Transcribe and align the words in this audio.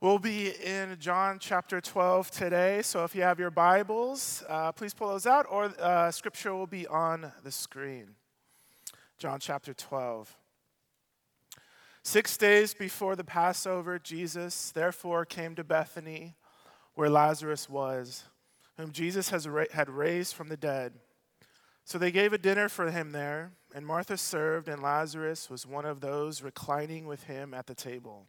We'll 0.00 0.20
be 0.20 0.50
in 0.50 0.96
John 1.00 1.40
chapter 1.40 1.80
12 1.80 2.30
today, 2.30 2.82
so 2.82 3.02
if 3.02 3.16
you 3.16 3.22
have 3.22 3.40
your 3.40 3.50
Bibles, 3.50 4.44
uh, 4.48 4.70
please 4.70 4.94
pull 4.94 5.08
those 5.08 5.26
out, 5.26 5.44
or 5.50 5.72
uh, 5.80 6.12
scripture 6.12 6.54
will 6.54 6.68
be 6.68 6.86
on 6.86 7.32
the 7.42 7.50
screen. 7.50 8.14
John 9.18 9.40
chapter 9.40 9.74
12. 9.74 10.36
Six 12.04 12.36
days 12.36 12.74
before 12.74 13.16
the 13.16 13.24
Passover, 13.24 13.98
Jesus 13.98 14.70
therefore 14.70 15.24
came 15.24 15.56
to 15.56 15.64
Bethany, 15.64 16.36
where 16.94 17.10
Lazarus 17.10 17.68
was, 17.68 18.22
whom 18.76 18.92
Jesus 18.92 19.30
has 19.30 19.48
ra- 19.48 19.64
had 19.72 19.90
raised 19.90 20.32
from 20.32 20.48
the 20.48 20.56
dead. 20.56 20.92
So 21.84 21.98
they 21.98 22.12
gave 22.12 22.32
a 22.32 22.38
dinner 22.38 22.68
for 22.68 22.88
him 22.92 23.10
there, 23.10 23.50
and 23.74 23.84
Martha 23.84 24.16
served, 24.16 24.68
and 24.68 24.80
Lazarus 24.80 25.50
was 25.50 25.66
one 25.66 25.84
of 25.84 26.00
those 26.00 26.40
reclining 26.40 27.08
with 27.08 27.24
him 27.24 27.52
at 27.52 27.66
the 27.66 27.74
table. 27.74 28.28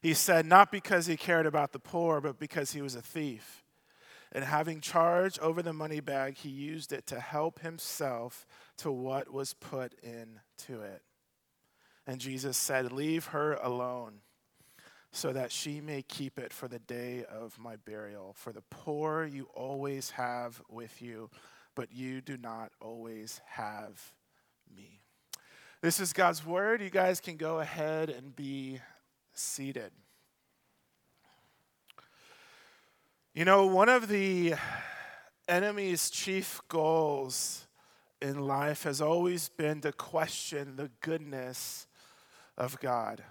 He 0.00 0.14
said, 0.14 0.46
not 0.46 0.72
because 0.72 1.06
he 1.06 1.16
cared 1.16 1.46
about 1.46 1.72
the 1.72 1.78
poor, 1.78 2.20
but 2.20 2.38
because 2.38 2.72
he 2.72 2.80
was 2.80 2.94
a 2.94 3.02
thief. 3.02 3.62
And 4.32 4.44
having 4.44 4.80
charge 4.80 5.38
over 5.40 5.60
the 5.60 5.72
money 5.72 6.00
bag, 6.00 6.38
he 6.38 6.48
used 6.48 6.92
it 6.92 7.06
to 7.08 7.20
help 7.20 7.60
himself 7.60 8.46
to 8.78 8.90
what 8.90 9.32
was 9.32 9.54
put 9.54 9.94
into 10.02 10.82
it. 10.82 11.02
And 12.06 12.20
Jesus 12.20 12.56
said, 12.56 12.92
Leave 12.92 13.26
her 13.26 13.54
alone, 13.54 14.20
so 15.12 15.32
that 15.32 15.52
she 15.52 15.80
may 15.80 16.02
keep 16.02 16.38
it 16.38 16.52
for 16.52 16.68
the 16.68 16.78
day 16.78 17.24
of 17.24 17.58
my 17.58 17.76
burial. 17.76 18.34
For 18.38 18.52
the 18.52 18.62
poor 18.70 19.24
you 19.24 19.48
always 19.52 20.10
have 20.10 20.62
with 20.70 21.02
you, 21.02 21.28
but 21.74 21.92
you 21.92 22.20
do 22.20 22.36
not 22.36 22.70
always 22.80 23.40
have 23.46 24.14
me. 24.74 25.00
This 25.82 25.98
is 25.98 26.12
God's 26.12 26.46
word. 26.46 26.80
You 26.80 26.90
guys 26.90 27.20
can 27.20 27.36
go 27.36 27.58
ahead 27.58 28.10
and 28.10 28.34
be 28.34 28.80
seated. 29.40 29.90
You 33.32 33.44
know, 33.44 33.66
one 33.66 33.88
of 33.88 34.08
the 34.08 34.54
enemy's 35.48 36.10
chief 36.10 36.60
goals 36.68 37.66
in 38.20 38.46
life 38.46 38.82
has 38.82 39.00
always 39.00 39.48
been 39.48 39.80
to 39.80 39.92
question 39.92 40.76
the 40.76 40.90
goodness 41.00 41.86
of 42.58 42.78
God. 42.80 43.22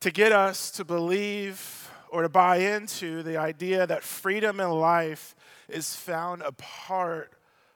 To 0.00 0.10
get 0.10 0.32
us 0.32 0.70
to 0.72 0.84
believe 0.84 1.90
or 2.10 2.22
to 2.22 2.28
buy 2.28 2.56
into 2.56 3.22
the 3.22 3.38
idea 3.38 3.86
that 3.86 4.02
freedom 4.02 4.60
in 4.60 4.70
life 4.70 5.34
is 5.68 5.96
found 5.96 6.42
apart 6.42 7.32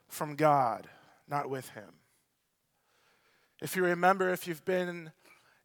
from 0.08 0.36
God, 0.36 0.88
not 1.28 1.48
with 1.48 1.68
Him. 1.70 1.94
If 3.62 3.77
you 3.77 3.84
remember, 3.84 4.28
if 4.28 4.46
you've 4.46 4.64
been 4.64 5.12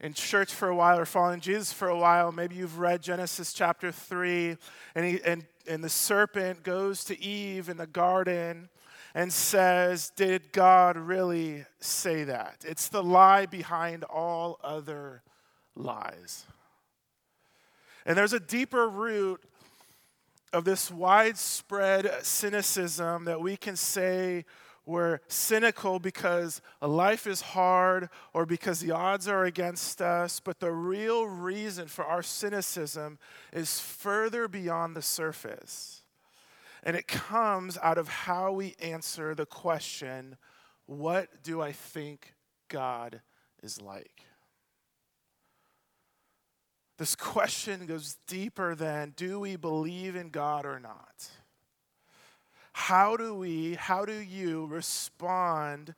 in 0.02 0.14
church 0.14 0.54
for 0.54 0.68
a 0.68 0.76
while 0.76 0.98
or 0.98 1.06
following 1.06 1.40
Jesus 1.40 1.72
for 1.72 1.88
a 1.88 1.98
while, 1.98 2.32
maybe 2.32 2.56
you've 2.56 2.80
read 2.80 3.04
Genesis 3.04 3.54
chapter 3.54 3.92
3, 3.92 4.58
and, 4.96 5.06
he, 5.06 5.22
and, 5.24 5.46
and 5.68 5.84
the 5.84 5.90
serpent 5.90 6.64
goes 6.64 7.04
to 7.06 7.24
Eve 7.24 7.70
in 7.70 7.78
the 7.78 7.86
garden 7.86 8.68
and 9.14 9.32
says, 9.32 10.12
Did 10.16 10.52
God 10.52 10.98
really 10.98 11.66
say 11.80 12.24
that? 12.24 12.66
It's 12.66 12.90
the 12.90 13.04
lie 13.04 13.46
behind 13.46 14.04
all 14.06 14.60
other 14.64 15.22
lies. 15.76 16.46
And 18.04 18.18
there's 18.18 18.34
a 18.34 18.40
deeper 18.40 18.90
root 18.90 19.44
of 20.52 20.66
this 20.66 20.90
widespread 20.90 22.12
cynicism 22.24 23.26
that 23.26 23.40
we 23.40 23.56
can 23.56 23.76
say 23.76 24.46
we're 24.92 25.20
cynical 25.28 26.00
because 26.00 26.62
life 26.82 27.26
is 27.26 27.42
hard 27.42 28.10
or 28.34 28.46
because 28.46 28.82
the 28.82 28.92
odds 28.92 29.28
are 29.28 29.46
against 29.46 30.02
us, 30.02 30.40
but 30.40 30.60
the 30.60 30.72
real 30.72 31.26
reason 31.26 31.88
for 31.88 32.06
our 32.06 32.22
cynicism 32.22 33.18
is 33.54 33.80
further 33.80 34.48
beyond 34.48 34.96
the 34.96 35.02
surface. 35.02 36.04
And 36.84 36.96
it 36.96 37.08
comes 37.08 37.78
out 37.82 37.98
of 37.98 38.08
how 38.08 38.52
we 38.52 38.76
answer 38.80 39.34
the 39.34 39.46
question 39.46 40.38
what 40.88 41.42
do 41.42 41.62
I 41.62 41.72
think 41.72 42.34
God 42.68 43.22
is 43.64 43.82
like? 43.82 44.26
This 46.98 47.16
question 47.16 47.86
goes 47.86 48.18
deeper 48.28 48.76
than 48.76 49.14
do 49.16 49.40
we 49.40 49.56
believe 49.56 50.16
in 50.16 50.30
God 50.30 50.66
or 50.66 50.80
not? 50.80 51.30
How 52.74 53.18
do 53.18 53.34
we, 53.34 53.76
how 53.76 54.06
do 54.06 54.14
you 54.14 54.66
respond 54.66 55.94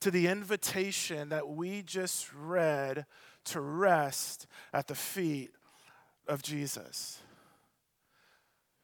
to 0.00 0.10
the 0.10 0.26
invitation 0.26 1.30
that 1.30 1.48
we 1.48 1.82
just 1.82 2.32
read 2.34 3.06
to 3.44 3.60
rest 3.60 4.46
at 4.72 4.88
the 4.88 4.94
feet 4.94 5.50
of 6.28 6.42
Jesus? 6.42 7.20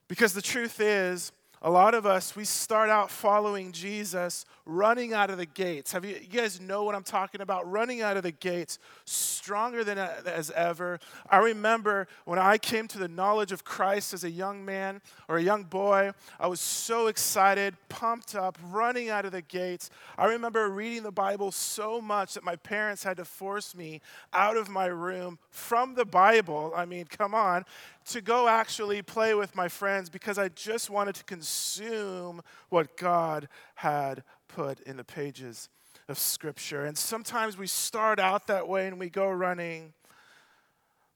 Because 0.08 0.32
the 0.32 0.42
truth 0.42 0.80
is, 0.80 1.32
a 1.60 1.70
lot 1.70 1.94
of 1.94 2.06
us, 2.06 2.36
we 2.36 2.44
start 2.44 2.88
out 2.88 3.10
following 3.10 3.72
Jesus, 3.72 4.46
running 4.64 5.12
out 5.12 5.28
of 5.30 5.38
the 5.38 5.46
gates. 5.46 5.92
Have 5.92 6.04
you, 6.04 6.14
you 6.14 6.38
guys 6.40 6.60
know 6.60 6.84
what 6.84 6.94
I'm 6.94 7.02
talking 7.02 7.40
about? 7.40 7.68
Running 7.68 8.00
out 8.00 8.16
of 8.16 8.22
the 8.22 8.30
gates, 8.30 8.78
stronger 9.04 9.82
than 9.82 9.98
uh, 9.98 10.22
as 10.26 10.50
ever. 10.52 11.00
I 11.28 11.38
remember 11.38 12.06
when 12.26 12.38
I 12.38 12.58
came 12.58 12.86
to 12.88 12.98
the 12.98 13.08
knowledge 13.08 13.50
of 13.50 13.64
Christ 13.64 14.14
as 14.14 14.22
a 14.22 14.30
young 14.30 14.64
man 14.64 15.00
or 15.28 15.38
a 15.38 15.42
young 15.42 15.64
boy, 15.64 16.12
I 16.38 16.46
was 16.46 16.60
so 16.60 17.08
excited, 17.08 17.74
pumped 17.88 18.36
up, 18.36 18.56
running 18.70 19.08
out 19.08 19.24
of 19.24 19.32
the 19.32 19.42
gates. 19.42 19.90
I 20.16 20.26
remember 20.26 20.68
reading 20.68 21.02
the 21.02 21.10
Bible 21.10 21.50
so 21.50 22.00
much 22.00 22.34
that 22.34 22.44
my 22.44 22.56
parents 22.56 23.02
had 23.02 23.16
to 23.16 23.24
force 23.24 23.74
me 23.74 24.00
out 24.32 24.56
of 24.56 24.68
my 24.68 24.86
room 24.86 25.38
from 25.50 25.94
the 25.94 26.04
Bible. 26.04 26.72
I 26.76 26.84
mean, 26.84 27.06
come 27.06 27.34
on, 27.34 27.64
to 28.08 28.20
go 28.20 28.48
actually 28.48 29.02
play 29.02 29.34
with 29.34 29.54
my 29.54 29.68
friends 29.68 30.08
because 30.08 30.38
I 30.38 30.48
just 30.48 30.90
wanted 30.90 31.14
to 31.16 31.24
consume 31.24 32.42
what 32.68 32.96
God 32.96 33.48
had 33.76 34.22
put 34.48 34.80
in 34.80 34.96
the 34.96 35.04
pages 35.04 35.68
of 36.08 36.18
Scripture. 36.18 36.84
And 36.84 36.96
sometimes 36.96 37.58
we 37.58 37.66
start 37.66 38.18
out 38.18 38.46
that 38.46 38.66
way 38.66 38.86
and 38.86 38.98
we 38.98 39.10
go 39.10 39.30
running, 39.30 39.92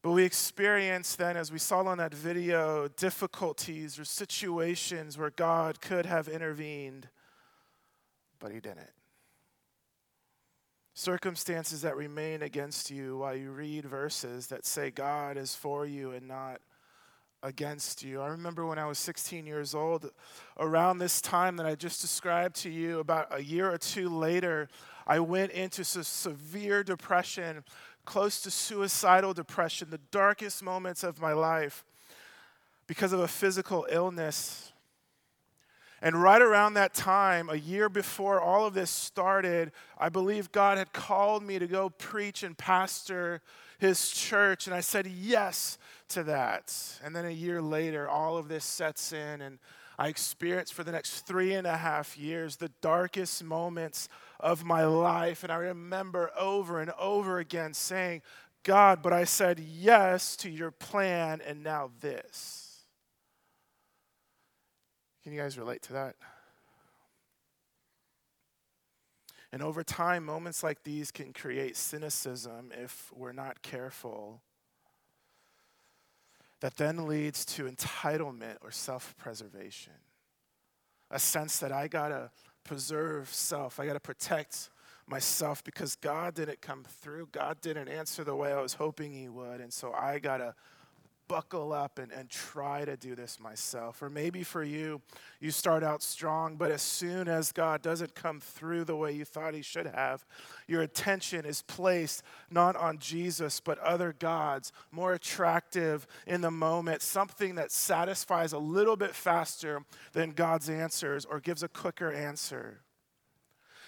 but 0.03 0.10
we 0.10 0.25
experience 0.25 1.16
then, 1.16 1.36
as 1.36 1.50
we 1.50 1.58
saw 1.58 1.78
on 1.84 1.98
that 1.98 2.12
video, 2.12 2.88
difficulties 2.88 3.98
or 3.98 4.04
situations 4.04 5.16
where 5.16 5.30
God 5.30 5.80
could 5.80 6.04
have 6.04 6.28
intervened, 6.28 7.09
but 8.38 8.53
He 8.53 8.60
didn't. 8.60 8.91
Circumstances 10.94 11.80
that 11.82 11.97
remain 11.97 12.42
against 12.42 12.91
you 12.91 13.19
while 13.19 13.34
you 13.34 13.50
read 13.50 13.86
verses 13.86 14.48
that 14.48 14.66
say 14.66 14.91
God 14.91 15.38
is 15.38 15.54
for 15.54 15.86
you 15.86 16.10
and 16.10 16.28
not 16.28 16.60
against 17.42 18.03
you. 18.03 18.20
I 18.20 18.28
remember 18.28 18.66
when 18.66 18.78
I 18.78 18.86
was 18.86 18.98
16 18.98 19.47
years 19.47 19.75
old, 19.75 20.10
around 20.58 20.98
this 20.98 21.20
time 21.20 21.56
that 21.56 21.66
I 21.66 21.75
just 21.75 22.00
described 22.00 22.56
to 22.56 22.70
you, 22.70 23.00
about 23.00 23.26
a 23.30 23.42
year 23.42 23.70
or 23.70 23.78
two 23.78 24.08
later, 24.08 24.69
I 25.06 25.19
went 25.19 25.53
into 25.53 25.84
severe 25.84 26.84
depression, 26.84 27.64
close 28.04 28.41
to 28.42 28.50
suicidal 28.50 29.34
depression, 29.34 29.91
the 29.91 30.00
darkest 30.10 30.62
moments 30.62 31.03
of 31.03 31.20
my 31.20 31.32
life 31.32 31.84
because 32.86 33.12
of 33.12 33.20
a 33.20 33.28
physical 33.28 33.86
illness. 33.91 34.72
And 36.00 36.21
right 36.21 36.42
around 36.42 36.74
that 36.74 36.95
time, 36.95 37.48
a 37.48 37.54
year 37.54 37.88
before 37.88 38.41
all 38.41 38.66
of 38.66 38.74
this 38.74 38.91
started, 38.91 39.71
I 39.98 40.09
believe 40.09 40.50
God 40.50 40.78
had 40.78 40.92
called 40.92 41.45
me 41.45 41.60
to 41.60 41.66
go 41.68 41.91
preach 41.91 42.42
and 42.42 42.59
pastor 42.59 43.41
his 43.83 44.11
church. 44.11 44.69
And 44.69 44.75
I 44.75 44.81
said 44.81 45.09
yes 45.09 45.77
to 46.11 46.23
that. 46.23 46.73
And 47.05 47.15
then 47.15 47.27
a 47.27 47.31
year 47.31 47.61
later, 47.61 48.09
all 48.09 48.37
of 48.37 48.47
this 48.47 48.65
sets 48.65 49.13
in, 49.13 49.43
and 49.43 49.59
I 49.99 50.07
experienced 50.07 50.73
for 50.73 50.84
the 50.84 50.93
next 50.93 51.27
three 51.27 51.53
and 51.55 51.67
a 51.67 51.77
half 51.77 52.17
years 52.17 52.57
the 52.57 52.71
darkest 52.81 53.43
moments 53.43 54.09
of 54.39 54.65
my 54.65 54.84
life. 54.84 55.43
And 55.43 55.53
I 55.53 55.57
remember 55.57 56.31
over 56.39 56.81
and 56.81 56.93
over 56.93 57.39
again 57.39 57.75
saying, 57.75 58.23
God, 58.63 59.03
but 59.03 59.13
I 59.13 59.25
said 59.25 59.59
yes 59.59 60.37
to 60.37 60.49
your 60.49 60.71
plan, 60.71 61.41
and 61.45 61.65
now 61.65 61.91
this. 62.01 62.84
Can 65.25 65.33
you 65.33 65.41
guys 65.41 65.59
relate 65.59 65.83
to 65.83 65.95
that? 65.95 66.15
And 69.53 69.63
over 69.63 69.84
time, 69.84 70.25
moments 70.25 70.63
like 70.63 70.83
these 70.83 71.10
can 71.10 71.33
create 71.34 71.77
cynicism 71.77 72.72
if 72.72 73.13
we're 73.15 73.33
not 73.33 73.63
careful. 73.63 74.41
that 76.60 76.77
then 76.77 77.09
leads 77.09 77.45
to 77.45 77.65
entitlement 77.65 78.57
or 78.63 78.71
self 78.71 79.16
preservation. 79.19 79.95
A 81.10 81.19
sense 81.19 81.59
that 81.59 81.72
I 81.72 81.89
gotta 81.89 82.31
preserve 82.65 83.28
self, 83.28 83.81
I 83.81 83.87
gotta 83.87 84.01
protect 84.01 84.71
myself 85.07 85.65
because 85.65 85.97
God 85.97 86.34
didn't 86.34 86.63
come 86.63 86.84
through. 86.84 87.28
God 87.33 87.60
didn't 87.60 87.89
answer 87.89 88.22
the 88.22 88.37
way 88.37 88.53
I 88.53 88.63
was 88.63 88.75
hoping 88.75 89.13
He 89.13 89.28
would. 89.28 89.60
And 89.60 89.72
so 89.72 89.93
I 89.93 90.21
gotta 90.21 90.55
buckle 91.33 91.73
up 91.73 91.99
and, 91.99 92.13
and 92.13 92.29
try 92.29 92.84
to 92.84 92.95
do 92.95 93.15
this 93.15 93.41
myself. 93.41 94.03
Or 94.03 94.11
maybe 94.11 94.43
for 94.43 94.63
you, 94.63 95.01
you 95.41 95.51
start 95.51 95.83
out 95.83 96.03
strong, 96.03 96.57
but 96.57 96.71
as 96.71 96.83
soon 96.83 97.27
as 97.27 97.53
God 97.53 97.81
doesn't 97.81 98.15
come 98.15 98.39
through 98.39 98.84
the 98.84 98.97
way 98.97 99.13
you 99.13 99.25
thought 99.25 99.55
He 99.55 99.63
should 99.63 99.87
have, 99.87 100.27
your 100.69 100.83
attention 100.83 101.47
is 101.47 101.63
placed 101.63 102.23
not 102.51 102.77
on 102.77 102.99
Jesus, 102.99 103.61
but 103.61 103.79
other 103.79 104.15
gods, 104.19 104.73
more 104.91 105.15
attractive 105.15 106.07
in 106.27 106.43
the 106.43 106.51
moment, 106.51 107.01
something 107.01 107.55
that 107.55 107.73
satisfies 107.73 108.53
a 108.53 108.59
little 108.59 108.97
bit 108.97 109.15
faster 109.15 109.81
than 110.13 110.33
God's 110.33 110.69
answers 110.69 111.25
or 111.25 111.41
gives 111.41 111.63
a 111.63 111.69
quicker 111.69 112.13
answer. 112.13 112.83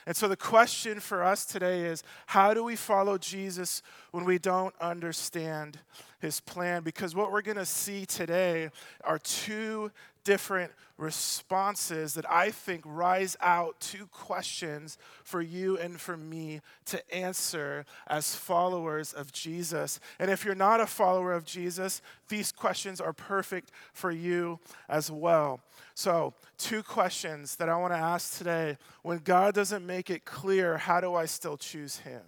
And 0.07 0.15
so 0.15 0.29
the 0.29 0.37
question 0.37 1.01
for 1.01 1.23
us 1.23 1.47
today 1.47 1.83
is 1.85 2.03
how 2.27 2.53
do 2.53 2.63
we 2.63 2.77
follow 2.77 3.17
Jesus 3.17 3.81
when 4.11 4.25
we 4.25 4.39
don't 4.39 4.75
understand 4.81 5.79
his 6.25 6.41
plan? 6.41 6.83
Because 6.83 7.15
what 7.15 7.31
we're 7.31 7.43
going 7.43 7.57
to 7.57 7.67
see 7.67 8.05
today 8.05 8.71
are 9.05 9.19
two 9.19 9.93
different 10.25 10.73
responses 10.97 12.15
that 12.15 12.31
I 12.31 12.51
think 12.51 12.83
rise 12.87 13.37
out 13.41 13.79
two 13.79 14.07
questions 14.07 14.97
for 15.23 15.43
you 15.43 15.77
and 15.79 16.01
for 16.01 16.17
me 16.17 16.61
to 16.87 17.15
answer 17.15 17.85
as 18.07 18.35
followers 18.35 19.13
of 19.13 19.33
Jesus. 19.33 20.01
And 20.19 20.31
if 20.31 20.45
you're 20.45 20.55
not 20.55 20.81
a 20.81 20.87
follower 20.87 21.33
of 21.33 21.45
Jesus, 21.45 22.01
these 22.29 22.53
questions 22.53 23.01
are 23.01 23.13
perfect 23.13 23.71
for 23.93 24.11
you 24.11 24.61
as 24.89 25.11
well. 25.11 25.61
So, 25.95 26.33
two 26.59 26.83
questions 26.83 27.57
that 27.57 27.69
I 27.69 27.77
want 27.77 27.93
to 27.93 27.99
ask 27.99 28.39
today. 28.39 28.79
When 29.03 29.19
God 29.19 29.55
doesn't 29.55 29.85
make 29.85 30.11
it 30.11 30.25
clear, 30.25 30.79
how 30.79 31.01
do 31.01 31.15
I 31.15 31.27
still 31.27 31.57
choose 31.57 31.99
Him? 31.99 32.23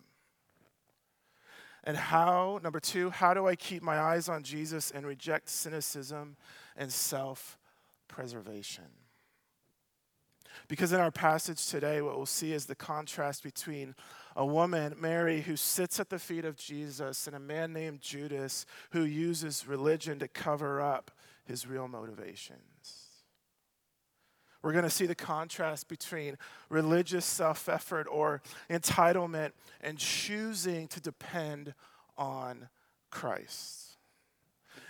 And 1.87 1.97
how, 1.97 2.59
number 2.65 2.81
two, 2.81 3.11
how 3.11 3.33
do 3.33 3.47
I 3.47 3.55
keep 3.55 3.81
my 3.81 3.99
eyes 3.99 4.29
on 4.29 4.43
Jesus 4.43 4.91
and 4.91 5.06
reject 5.06 5.49
cynicism 5.49 6.37
and 6.77 6.93
self 6.93 7.56
preservation? 8.09 8.85
Because 10.67 10.93
in 10.93 10.99
our 10.99 11.12
passage 11.12 11.65
today, 11.69 12.03
what 12.03 12.17
we'll 12.17 12.27
see 12.27 12.53
is 12.53 12.67
the 12.67 12.75
contrast 12.75 13.44
between 13.44 13.94
a 14.35 14.44
woman, 14.44 14.97
Mary, 14.99 15.43
who 15.43 15.55
sits 15.55 16.00
at 16.00 16.11
the 16.11 16.19
feet 16.19 16.44
of 16.44 16.56
Jesus, 16.56 17.29
and 17.29 17.37
a 17.37 17.41
man 17.41 17.73
named 17.73 18.00
Judas 18.00 18.67
who 18.91 19.05
uses 19.05 19.69
religion 19.69 20.19
to 20.19 20.29
cover 20.29 20.81
up 20.81 21.12
his 21.44 21.69
real 21.69 21.87
motivations. 21.87 23.06
We're 24.67 24.73
going 24.73 24.83
to 24.83 24.91
see 24.91 25.07
the 25.07 25.15
contrast 25.15 25.87
between 25.87 26.37
religious 26.71 27.25
self 27.25 27.69
effort 27.69 28.09
or 28.11 28.43
entitlement 28.69 29.53
and 29.81 29.97
choosing 29.97 30.89
to 30.89 31.01
depend 31.01 31.73
on 32.19 32.69
Christ. 33.09 33.97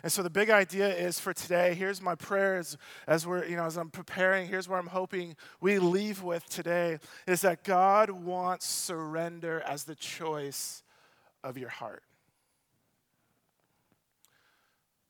And 0.03 0.11
so 0.11 0.23
the 0.23 0.31
big 0.31 0.49
idea 0.49 0.89
is 0.89 1.21
for 1.21 1.35
today, 1.35 1.75
here's 1.75 2.01
my 2.01 2.15
prayers 2.15 2.79
as 3.07 3.27
we're, 3.27 3.45
you 3.45 3.55
know, 3.55 3.67
as 3.67 3.77
I'm 3.77 3.91
preparing, 3.91 4.49
here's 4.49 4.67
where 4.67 4.79
I'm 4.79 4.87
hoping 4.87 5.37
we 5.61 5.79
leave 5.79 6.23
with 6.23 6.49
today 6.49 6.99
is 7.27 7.43
that 7.43 7.63
God 7.63 8.09
wants 8.09 8.65
surrender 8.65 9.61
as 9.61 9.85
the 9.85 9.95
choice 9.95 10.83
of 11.45 11.59
your 11.59 11.69
heart. 11.69 12.03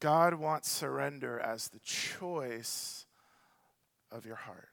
God 0.00 0.34
wants 0.34 0.68
surrender 0.68 1.38
as 1.38 1.68
the 1.68 1.78
choice 1.78 3.05
of 4.10 4.26
your 4.26 4.36
heart. 4.36 4.68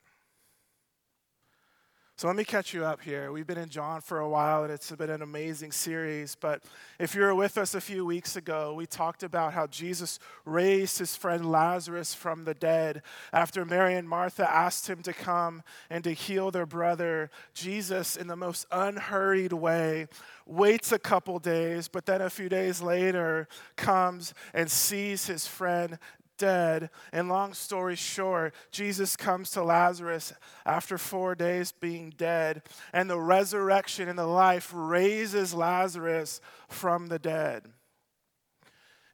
So 2.16 2.28
let 2.28 2.38
me 2.38 2.46
catch 2.46 2.76
you 2.76 2.86
up 2.86 3.02
here. 3.02 3.32
We've 3.32 3.48
been 3.48 3.58
in 3.58 3.70
John 3.70 4.00
for 4.00 4.20
a 4.20 4.30
while, 4.30 4.64
and 4.64 4.72
it's 4.72 4.92
been 4.92 5.10
an 5.10 5.24
amazing 5.24 5.72
series. 5.72 6.36
But 6.36 6.64
if 7.00 7.16
you 7.16 7.22
were 7.22 7.34
with 7.34 7.58
us 7.58 7.74
a 7.74 7.82
few 7.82 8.06
weeks 8.06 8.36
ago, 8.36 8.76
we 8.76 8.86
talked 8.86 9.24
about 9.24 9.52
how 9.54 9.66
Jesus 9.66 10.20
raised 10.46 11.00
his 11.00 11.16
friend 11.16 11.52
Lazarus 11.52 12.14
from 12.14 12.46
the 12.46 12.54
dead. 12.54 13.02
After 13.34 13.66
Mary 13.66 13.96
and 13.96 14.08
Martha 14.08 14.50
asked 14.50 14.88
him 14.88 15.02
to 15.02 15.12
come 15.12 15.64
and 15.90 16.04
to 16.04 16.14
heal 16.14 16.52
their 16.52 16.68
brother, 16.68 17.32
Jesus, 17.56 18.16
in 18.16 18.28
the 18.28 18.36
most 18.36 18.68
unhurried 18.72 19.52
way, 19.52 20.08
waits 20.46 20.92
a 20.92 21.00
couple 21.00 21.40
days, 21.40 21.88
but 21.88 22.06
then 22.06 22.22
a 22.22 22.30
few 22.30 22.48
days 22.48 22.80
later 22.80 23.48
comes 23.76 24.36
and 24.54 24.70
sees 24.70 25.26
his 25.26 25.48
friend 25.48 25.98
dead. 26.44 26.90
And 27.14 27.30
long 27.30 27.54
story 27.54 27.96
short, 27.96 28.54
Jesus 28.70 29.16
comes 29.16 29.50
to 29.52 29.64
Lazarus 29.64 30.34
after 30.66 30.98
four 30.98 31.36
days 31.36 31.72
being 31.72 32.14
dead, 32.18 32.64
and 32.92 33.10
the 33.10 33.20
resurrection 33.20 34.10
and 34.10 34.20
the 34.20 34.28
life 34.28 34.70
raises 34.76 35.54
Lazarus 35.54 36.42
from 36.68 37.08
the 37.08 37.18
dead. 37.18 37.70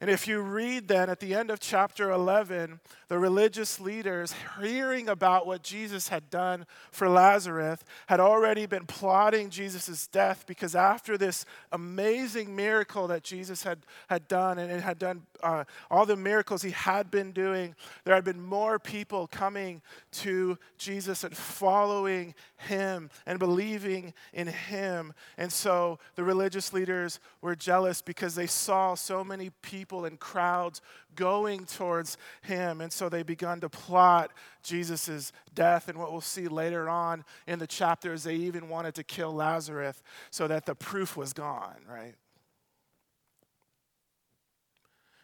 And 0.02 0.10
if 0.10 0.28
you 0.28 0.42
read 0.42 0.88
then 0.88 1.10
at 1.10 1.20
the 1.20 1.36
end 1.36 1.52
of 1.52 1.60
chapter 1.60 2.10
11, 2.10 2.80
the 3.10 3.20
religious 3.20 3.80
leaders, 3.80 4.34
hearing 4.60 5.10
about 5.10 5.46
what 5.46 5.62
Jesus 5.62 6.08
had 6.08 6.30
done 6.30 6.66
for 6.90 7.10
Lazarus, 7.10 7.84
had 8.08 8.22
already 8.22 8.66
been 8.66 8.86
plotting 8.86 9.50
Jesus' 9.50 10.08
death 10.08 10.46
because 10.48 10.74
after 10.74 11.18
this 11.18 11.46
amazing 11.74 12.56
miracle 12.56 13.08
that 13.08 13.24
Jesus 13.24 13.64
had, 13.64 13.80
had 14.10 14.28
done, 14.28 14.58
and 14.58 14.72
it 14.72 14.82
had 14.82 14.98
done 14.98 15.24
uh, 15.44 15.64
all 15.90 16.06
the 16.06 16.16
miracles 16.16 16.62
he 16.62 16.72
had 16.72 17.10
been 17.12 17.32
doing, 17.32 17.76
there 18.04 18.16
had 18.16 18.24
been 18.24 18.42
more 18.42 18.80
people 18.80 19.28
coming 19.28 19.82
to 20.12 20.58
Jesus 20.78 21.24
and 21.24 21.36
following 21.36 22.36
him 22.58 23.10
and 23.26 23.40
believing 23.40 24.14
in 24.34 24.48
him. 24.48 25.14
And 25.38 25.52
so 25.52 26.00
the 26.16 26.24
religious 26.24 26.74
leaders 26.74 27.20
were 27.42 27.56
jealous 27.56 28.02
because 28.02 28.36
they 28.36 28.48
saw 28.48 28.96
so 28.96 29.24
many 29.24 29.52
people 29.62 30.06
and 30.06 30.20
crowds 30.20 30.82
going 31.16 31.66
towards 31.66 32.18
him. 32.42 32.82
And 32.82 32.92
so 32.92 33.10
they 33.10 33.24
begun 33.24 33.60
to 33.62 33.70
plot 33.70 34.32
Jesus' 34.64 35.32
death. 35.54 35.88
And 35.88 35.98
what 35.98 36.12
we'll 36.12 36.22
see 36.22 36.48
later 36.48 36.90
on 36.90 37.26
in 37.48 37.60
the 37.60 37.68
chapters, 37.68 38.24
they 38.24 38.36
even 38.36 38.70
wanted 38.70 38.96
to 38.96 39.04
kill 39.04 39.34
Lazarus 39.34 40.02
so 40.32 40.48
that 40.48 40.66
the 40.66 40.76
proof 40.76 41.18
was 41.18 41.34
gone, 41.34 41.78
right? 41.90 42.16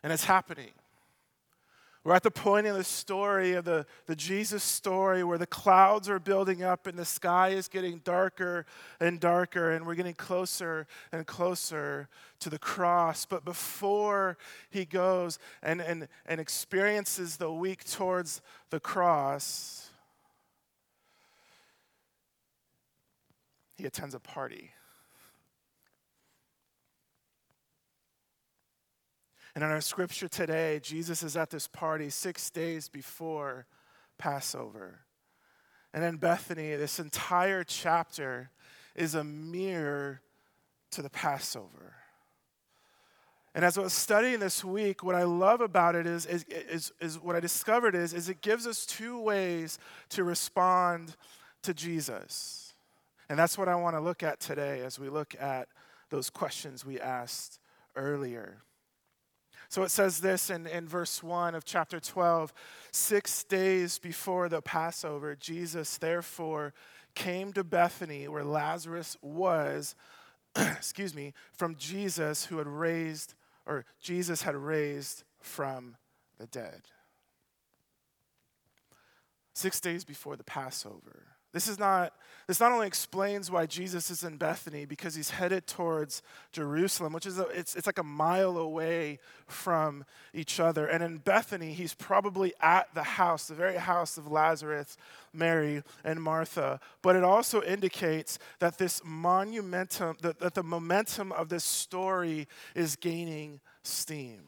And 0.05 0.13
it's 0.13 0.25
happening. 0.25 0.69
We're 2.03 2.13
at 2.13 2.21
the 2.21 2.29
point 2.29 2.67
in 2.67 2.75
the 2.75 2.83
story 2.83 3.53
of 3.53 3.65
the, 3.65 3.87
the 4.05 4.15
Jesus 4.15 4.63
story 4.63 5.23
where 5.23 5.39
the 5.39 5.47
clouds 5.47 6.07
are 6.09 6.19
building 6.19 6.61
up 6.61 6.85
and 6.85 6.95
the 6.95 7.05
sky 7.05 7.49
is 7.49 7.67
getting 7.67 8.01
darker 8.03 8.67
and 8.99 9.19
darker, 9.19 9.71
and 9.71 9.83
we're 9.83 9.95
getting 9.95 10.13
closer 10.13 10.85
and 11.11 11.25
closer 11.25 12.07
to 12.41 12.51
the 12.51 12.59
cross. 12.59 13.25
But 13.25 13.43
before 13.43 14.37
he 14.69 14.85
goes 14.85 15.39
and, 15.63 15.81
and, 15.81 16.07
and 16.27 16.39
experiences 16.39 17.37
the 17.37 17.51
week 17.51 17.83
towards 17.83 18.43
the 18.69 18.79
cross, 18.79 19.89
he 23.75 23.87
attends 23.87 24.13
a 24.13 24.19
party. 24.19 24.74
And 29.55 29.63
in 29.63 29.69
our 29.69 29.81
scripture 29.81 30.27
today, 30.27 30.81
Jesus 30.83 31.23
is 31.23 31.37
at 31.37 31.49
this 31.49 31.67
party 31.67 32.09
six 32.09 32.49
days 32.49 32.89
before 32.89 33.65
Passover. 34.17 34.99
And 35.93 36.03
in 36.03 36.17
Bethany, 36.17 36.75
this 36.75 36.99
entire 36.99 37.63
chapter 37.63 38.49
is 38.95 39.15
a 39.15 39.23
mirror 39.23 40.21
to 40.91 41.01
the 41.01 41.09
Passover. 41.09 41.95
And 43.53 43.63
as 43.63 43.77
I 43.77 43.81
was 43.81 43.93
studying 43.93 44.41
this 44.41 44.65
week, 44.65 45.01
what 45.01 45.15
I 45.15 45.23
love 45.23 45.61
about 45.61 45.95
it 45.95 46.05
is, 46.05 46.25
is, 46.25 46.43
is, 46.43 46.91
is, 46.99 47.17
what 47.17 47.37
I 47.37 47.39
discovered 47.39 47.95
is, 47.95 48.13
is 48.13 48.27
it 48.27 48.41
gives 48.41 48.67
us 48.67 48.85
two 48.85 49.17
ways 49.17 49.79
to 50.09 50.25
respond 50.25 51.15
to 51.61 51.73
Jesus. 51.73 52.73
And 53.29 53.39
that's 53.39 53.57
what 53.57 53.69
I 53.69 53.75
want 53.75 53.95
to 53.95 54.01
look 54.01 54.21
at 54.21 54.41
today 54.41 54.81
as 54.81 54.99
we 54.99 55.07
look 55.07 55.33
at 55.39 55.69
those 56.09 56.29
questions 56.29 56.85
we 56.85 56.99
asked 56.99 57.59
earlier. 57.95 58.57
So 59.69 59.83
it 59.83 59.91
says 59.91 60.19
this 60.19 60.49
in, 60.49 60.67
in 60.67 60.87
verse 60.87 61.21
1 61.23 61.55
of 61.55 61.65
chapter 61.65 61.99
12 61.99 62.53
Six 62.91 63.43
days 63.43 63.99
before 63.99 64.47
the 64.47 64.61
Passover, 64.61 65.35
Jesus 65.35 65.97
therefore 65.97 66.73
came 67.13 67.53
to 67.53 67.63
Bethany 67.63 68.27
where 68.27 68.43
Lazarus 68.43 69.17
was, 69.21 69.95
excuse 70.55 71.15
me, 71.15 71.33
from 71.53 71.75
Jesus 71.75 72.45
who 72.45 72.57
had 72.57 72.67
raised, 72.67 73.33
or 73.65 73.85
Jesus 74.01 74.43
had 74.43 74.55
raised 74.55 75.23
from 75.39 75.95
the 76.37 76.47
dead. 76.47 76.83
Six 79.53 79.79
days 79.79 80.03
before 80.03 80.35
the 80.35 80.43
Passover, 80.43 81.34
This 81.55 81.69
is 81.69 81.79
not 81.79 82.11
this 82.47 82.59
not 82.59 82.73
only 82.73 82.85
explains 82.85 83.49
why 83.49 83.65
Jesus 83.65 84.11
is 84.11 84.23
in 84.23 84.35
Bethany 84.35 84.85
because 84.85 85.15
he's 85.15 85.29
headed 85.31 85.65
towards 85.65 86.21
Jerusalem, 86.51 87.13
which 87.13 87.25
is 87.25 87.39
a, 87.39 87.47
it's, 87.47 87.75
it's 87.75 87.87
like 87.87 87.97
a 87.97 88.03
mile 88.03 88.57
away 88.57 89.19
from 89.47 90.03
each 90.33 90.59
other. 90.59 90.85
And 90.85 91.01
in 91.01 91.17
Bethany, 91.17 91.73
he's 91.73 91.95
probably 91.95 92.53
at 92.61 92.93
the 92.93 93.03
house, 93.03 93.47
the 93.47 93.55
very 93.55 93.77
house 93.77 94.17
of 94.17 94.31
Lazarus, 94.31 94.97
Mary, 95.33 95.81
and 96.03 96.21
Martha. 96.21 96.79
But 97.01 97.15
it 97.15 97.23
also 97.23 97.63
indicates 97.63 98.37
that 98.59 98.77
this 98.77 98.99
monumentum, 98.99 100.19
that, 100.19 100.39
that 100.39 100.53
the 100.53 100.63
momentum 100.63 101.31
of 101.31 101.49
this 101.49 101.63
story 101.63 102.47
is 102.75 102.95
gaining 102.95 103.59
steam. 103.81 104.41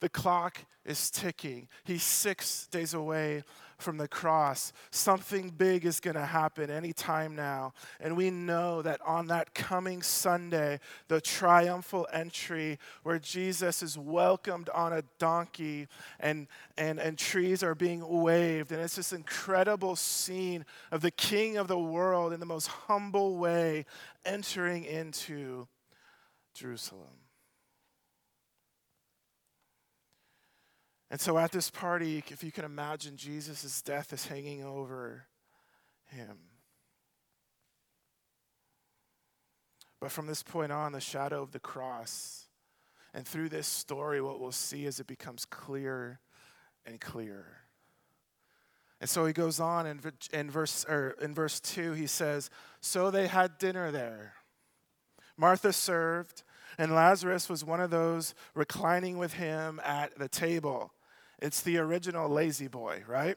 The 0.00 0.08
clock 0.08 0.58
is 0.84 1.10
ticking. 1.10 1.68
He's 1.84 2.02
six 2.02 2.66
days 2.66 2.94
away 2.94 3.44
from 3.78 3.96
the 3.96 4.08
cross. 4.08 4.72
Something 4.90 5.50
big 5.50 5.84
is 5.84 6.00
going 6.00 6.16
to 6.16 6.24
happen 6.24 6.70
anytime 6.70 7.34
now. 7.34 7.72
And 8.00 8.16
we 8.16 8.30
know 8.30 8.82
that 8.82 9.00
on 9.06 9.26
that 9.28 9.54
coming 9.54 10.02
Sunday, 10.02 10.80
the 11.08 11.20
triumphal 11.20 12.06
entry 12.12 12.78
where 13.02 13.18
Jesus 13.18 13.82
is 13.82 13.98
welcomed 13.98 14.68
on 14.70 14.92
a 14.92 15.02
donkey 15.18 15.88
and, 16.20 16.46
and, 16.76 16.98
and 16.98 17.18
trees 17.18 17.62
are 17.62 17.74
being 17.74 18.06
waved. 18.06 18.72
And 18.72 18.80
it's 18.80 18.96
this 18.96 19.12
incredible 19.12 19.96
scene 19.96 20.64
of 20.90 21.00
the 21.00 21.10
King 21.10 21.56
of 21.56 21.68
the 21.68 21.78
world 21.78 22.32
in 22.32 22.40
the 22.40 22.46
most 22.46 22.66
humble 22.68 23.36
way 23.36 23.86
entering 24.24 24.84
into 24.84 25.66
Jerusalem. 26.54 27.23
And 31.14 31.20
so 31.20 31.38
at 31.38 31.52
this 31.52 31.70
party, 31.70 32.24
if 32.26 32.42
you 32.42 32.50
can 32.50 32.64
imagine, 32.64 33.16
Jesus' 33.16 33.80
death 33.82 34.12
is 34.12 34.26
hanging 34.26 34.64
over 34.64 35.26
him. 36.06 36.38
But 40.00 40.10
from 40.10 40.26
this 40.26 40.42
point 40.42 40.72
on, 40.72 40.90
the 40.90 41.00
shadow 41.00 41.40
of 41.40 41.52
the 41.52 41.60
cross, 41.60 42.46
and 43.14 43.24
through 43.24 43.50
this 43.50 43.68
story, 43.68 44.20
what 44.20 44.40
we'll 44.40 44.50
see 44.50 44.86
is 44.86 44.98
it 44.98 45.06
becomes 45.06 45.44
clearer 45.44 46.18
and 46.84 47.00
clearer. 47.00 47.58
And 49.00 49.08
so 49.08 49.24
he 49.24 49.32
goes 49.32 49.60
on 49.60 49.86
in, 49.86 50.00
in, 50.32 50.50
verse, 50.50 50.84
or 50.88 51.14
in 51.22 51.32
verse 51.32 51.60
2, 51.60 51.92
he 51.92 52.08
says, 52.08 52.50
So 52.80 53.12
they 53.12 53.28
had 53.28 53.58
dinner 53.58 53.92
there. 53.92 54.32
Martha 55.36 55.72
served, 55.72 56.42
and 56.76 56.92
Lazarus 56.92 57.48
was 57.48 57.64
one 57.64 57.80
of 57.80 57.90
those 57.90 58.34
reclining 58.56 59.16
with 59.16 59.34
him 59.34 59.80
at 59.84 60.18
the 60.18 60.28
table. 60.28 60.90
It's 61.40 61.60
the 61.60 61.78
original 61.78 62.28
lazy 62.28 62.68
boy, 62.68 63.02
right? 63.06 63.36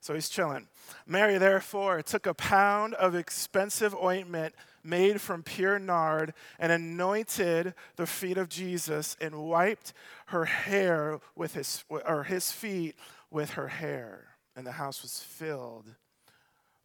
So 0.00 0.14
he's 0.14 0.28
chilling. 0.28 0.68
Mary, 1.06 1.38
therefore, 1.38 2.02
took 2.02 2.26
a 2.26 2.34
pound 2.34 2.94
of 2.94 3.14
expensive 3.14 3.94
ointment 3.94 4.54
made 4.84 5.20
from 5.20 5.42
pure 5.42 5.78
nard 5.78 6.32
and 6.58 6.70
anointed 6.70 7.74
the 7.96 8.06
feet 8.06 8.38
of 8.38 8.48
Jesus 8.48 9.16
and 9.20 9.48
wiped 9.48 9.92
her 10.26 10.44
hair 10.44 11.18
with 11.34 11.54
his, 11.54 11.84
or 11.88 12.24
his 12.24 12.52
feet 12.52 12.94
with 13.30 13.50
her 13.50 13.68
hair. 13.68 14.36
And 14.54 14.66
the 14.66 14.72
house 14.72 15.02
was 15.02 15.20
filled 15.20 15.94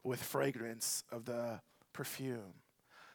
with 0.03 0.21
fragrance 0.21 1.03
of 1.11 1.25
the 1.25 1.61
perfume. 1.93 2.53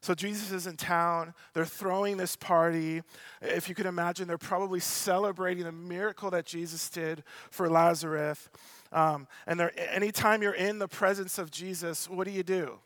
So 0.06 0.14
Jesus 0.14 0.52
is 0.52 0.68
in 0.68 0.76
town. 0.76 1.34
They're 1.52 1.64
throwing 1.64 2.16
this 2.16 2.36
party. 2.36 3.02
If 3.42 3.68
you 3.68 3.74
can 3.74 3.88
imagine, 3.88 4.28
they're 4.28 4.38
probably 4.38 4.78
celebrating 4.78 5.64
the 5.64 5.72
miracle 5.72 6.30
that 6.30 6.46
Jesus 6.46 6.88
did 6.88 7.24
for 7.50 7.68
Lazarus. 7.68 8.48
Um, 8.92 9.26
and 9.48 9.68
anytime 9.76 10.42
you're 10.42 10.52
in 10.52 10.78
the 10.78 10.86
presence 10.86 11.38
of 11.38 11.50
Jesus, 11.50 12.08
what 12.08 12.24
do 12.24 12.30
you 12.30 12.44
do? 12.44 12.78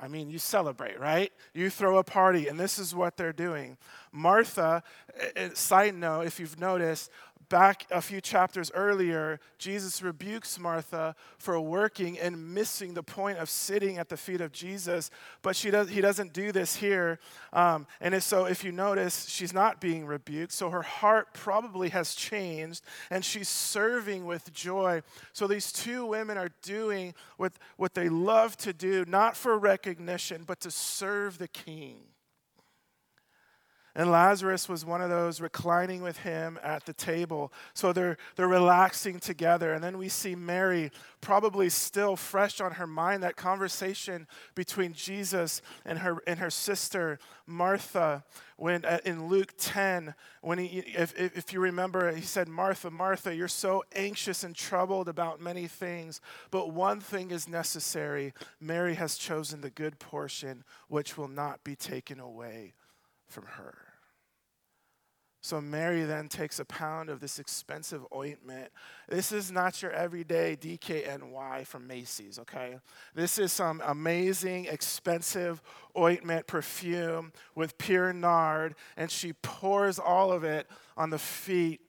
I 0.00 0.08
mean, 0.08 0.28
you 0.28 0.40
celebrate, 0.40 0.98
right? 0.98 1.32
You 1.52 1.70
throw 1.70 1.98
a 1.98 2.04
party, 2.04 2.48
and 2.48 2.58
this 2.58 2.80
is 2.80 2.92
what 2.92 3.16
they're 3.16 3.32
doing. 3.32 3.78
Martha, 4.10 4.82
side 5.52 5.94
note, 5.94 6.22
if 6.22 6.40
you've 6.40 6.58
noticed, 6.58 7.12
back 7.54 7.86
a 7.92 8.02
few 8.02 8.20
chapters 8.20 8.72
earlier, 8.74 9.38
Jesus 9.58 10.02
rebukes 10.02 10.58
Martha 10.58 11.14
for 11.38 11.60
working 11.60 12.18
and 12.18 12.52
missing 12.52 12.94
the 12.94 13.02
point 13.04 13.38
of 13.38 13.48
sitting 13.48 13.96
at 13.96 14.08
the 14.08 14.16
feet 14.16 14.40
of 14.40 14.50
Jesus, 14.50 15.08
but 15.40 15.54
she 15.54 15.70
does, 15.70 15.88
he 15.88 16.00
doesn't 16.00 16.32
do 16.32 16.50
this 16.50 16.74
here. 16.74 17.20
Um, 17.52 17.86
and 18.00 18.20
so, 18.20 18.46
if 18.46 18.64
you 18.64 18.72
notice, 18.72 19.28
she's 19.28 19.52
not 19.52 19.80
being 19.80 20.04
rebuked, 20.04 20.50
so 20.50 20.68
her 20.68 20.82
heart 20.82 21.28
probably 21.32 21.90
has 21.90 22.16
changed, 22.16 22.82
and 23.08 23.24
she's 23.24 23.48
serving 23.48 24.26
with 24.26 24.52
joy. 24.52 25.02
So, 25.32 25.46
these 25.46 25.70
two 25.70 26.06
women 26.06 26.36
are 26.36 26.50
doing 26.62 27.14
what, 27.36 27.52
what 27.76 27.94
they 27.94 28.08
love 28.08 28.56
to 28.58 28.72
do, 28.72 29.04
not 29.06 29.36
for 29.36 29.56
recognition, 29.56 30.42
but 30.44 30.58
to 30.62 30.72
serve 30.72 31.38
the 31.38 31.46
king. 31.46 31.98
And 33.96 34.10
Lazarus 34.10 34.68
was 34.68 34.84
one 34.84 35.00
of 35.00 35.08
those 35.08 35.40
reclining 35.40 36.02
with 36.02 36.18
him 36.18 36.58
at 36.64 36.84
the 36.84 36.92
table. 36.92 37.52
So 37.74 37.92
they're, 37.92 38.16
they're 38.34 38.48
relaxing 38.48 39.20
together. 39.20 39.72
And 39.72 39.84
then 39.84 39.98
we 39.98 40.08
see 40.08 40.34
Mary, 40.34 40.90
probably 41.20 41.68
still 41.68 42.16
fresh 42.16 42.60
on 42.60 42.72
her 42.72 42.88
mind, 42.88 43.22
that 43.22 43.36
conversation 43.36 44.26
between 44.56 44.94
Jesus 44.94 45.62
and 45.84 46.00
her, 46.00 46.20
and 46.26 46.40
her 46.40 46.50
sister 46.50 47.20
Martha. 47.46 48.24
When 48.56 48.84
uh, 48.84 48.98
in 49.04 49.28
Luke 49.28 49.54
10, 49.58 50.14
when 50.40 50.58
he, 50.58 50.78
if, 50.78 51.14
if 51.16 51.52
you 51.52 51.60
remember, 51.60 52.12
he 52.12 52.22
said, 52.22 52.48
Martha, 52.48 52.90
Martha, 52.90 53.34
you're 53.34 53.46
so 53.46 53.84
anxious 53.94 54.42
and 54.42 54.56
troubled 54.56 55.08
about 55.08 55.40
many 55.40 55.68
things, 55.68 56.20
but 56.50 56.72
one 56.72 57.00
thing 57.00 57.30
is 57.30 57.48
necessary. 57.48 58.32
Mary 58.60 58.94
has 58.94 59.16
chosen 59.16 59.60
the 59.60 59.70
good 59.70 59.98
portion, 59.98 60.64
which 60.88 61.16
will 61.16 61.28
not 61.28 61.62
be 61.62 61.76
taken 61.76 62.18
away 62.18 62.74
from 63.34 63.46
her. 63.46 63.76
So 65.42 65.60
Mary 65.60 66.04
then 66.04 66.28
takes 66.28 66.58
a 66.58 66.64
pound 66.64 67.10
of 67.10 67.20
this 67.20 67.38
expensive 67.38 68.00
ointment. 68.14 68.72
This 69.10 69.30
is 69.30 69.52
not 69.52 69.82
your 69.82 69.90
everyday 69.90 70.56
DKNY 70.56 71.66
from 71.66 71.86
Macy's, 71.86 72.38
okay? 72.38 72.78
This 73.14 73.38
is 73.38 73.52
some 73.52 73.82
amazing, 73.84 74.64
expensive 74.64 75.60
ointment 75.98 76.46
perfume 76.46 77.30
with 77.54 77.76
pure 77.76 78.14
nard, 78.14 78.74
and 78.96 79.10
she 79.10 79.34
pours 79.34 79.98
all 79.98 80.32
of 80.32 80.44
it 80.44 80.66
on 80.96 81.10
the 81.10 81.18
feet 81.18 81.82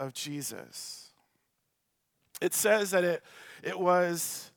of 0.00 0.12
Jesus. 0.12 1.10
It 2.40 2.54
says 2.54 2.90
that 2.90 3.04
it, 3.04 3.22
it 3.62 3.78
was 3.78 4.50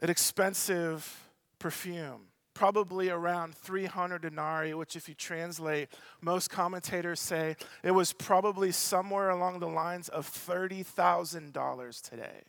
an 0.00 0.10
expensive 0.10 1.28
perfume 1.58 2.29
probably 2.54 3.08
around 3.08 3.54
300 3.54 4.22
denarii, 4.22 4.74
which, 4.74 4.96
if 4.96 5.08
you 5.08 5.14
translate, 5.14 5.88
most 6.20 6.50
commentators 6.50 7.20
say 7.20 7.56
it 7.82 7.92
was 7.92 8.12
probably 8.12 8.72
somewhere 8.72 9.30
along 9.30 9.60
the 9.60 9.68
lines 9.68 10.08
of 10.08 10.28
$30,000 10.28 12.02
today. 12.02 12.42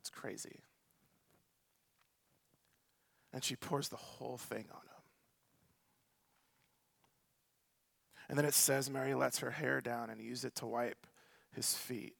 It's 0.00 0.10
crazy. 0.10 0.60
And 3.32 3.42
she 3.42 3.56
pours 3.56 3.88
the 3.88 3.96
whole 3.96 4.36
thing 4.36 4.66
on 4.70 4.80
him. 4.80 5.02
And 8.28 8.38
then 8.38 8.44
it 8.44 8.54
says 8.54 8.88
Mary 8.88 9.14
lets 9.14 9.38
her 9.38 9.50
hair 9.50 9.80
down 9.80 10.10
and 10.10 10.20
used 10.20 10.44
it 10.44 10.54
to 10.56 10.66
wipe 10.66 11.06
his 11.52 11.74
feet. 11.74 12.16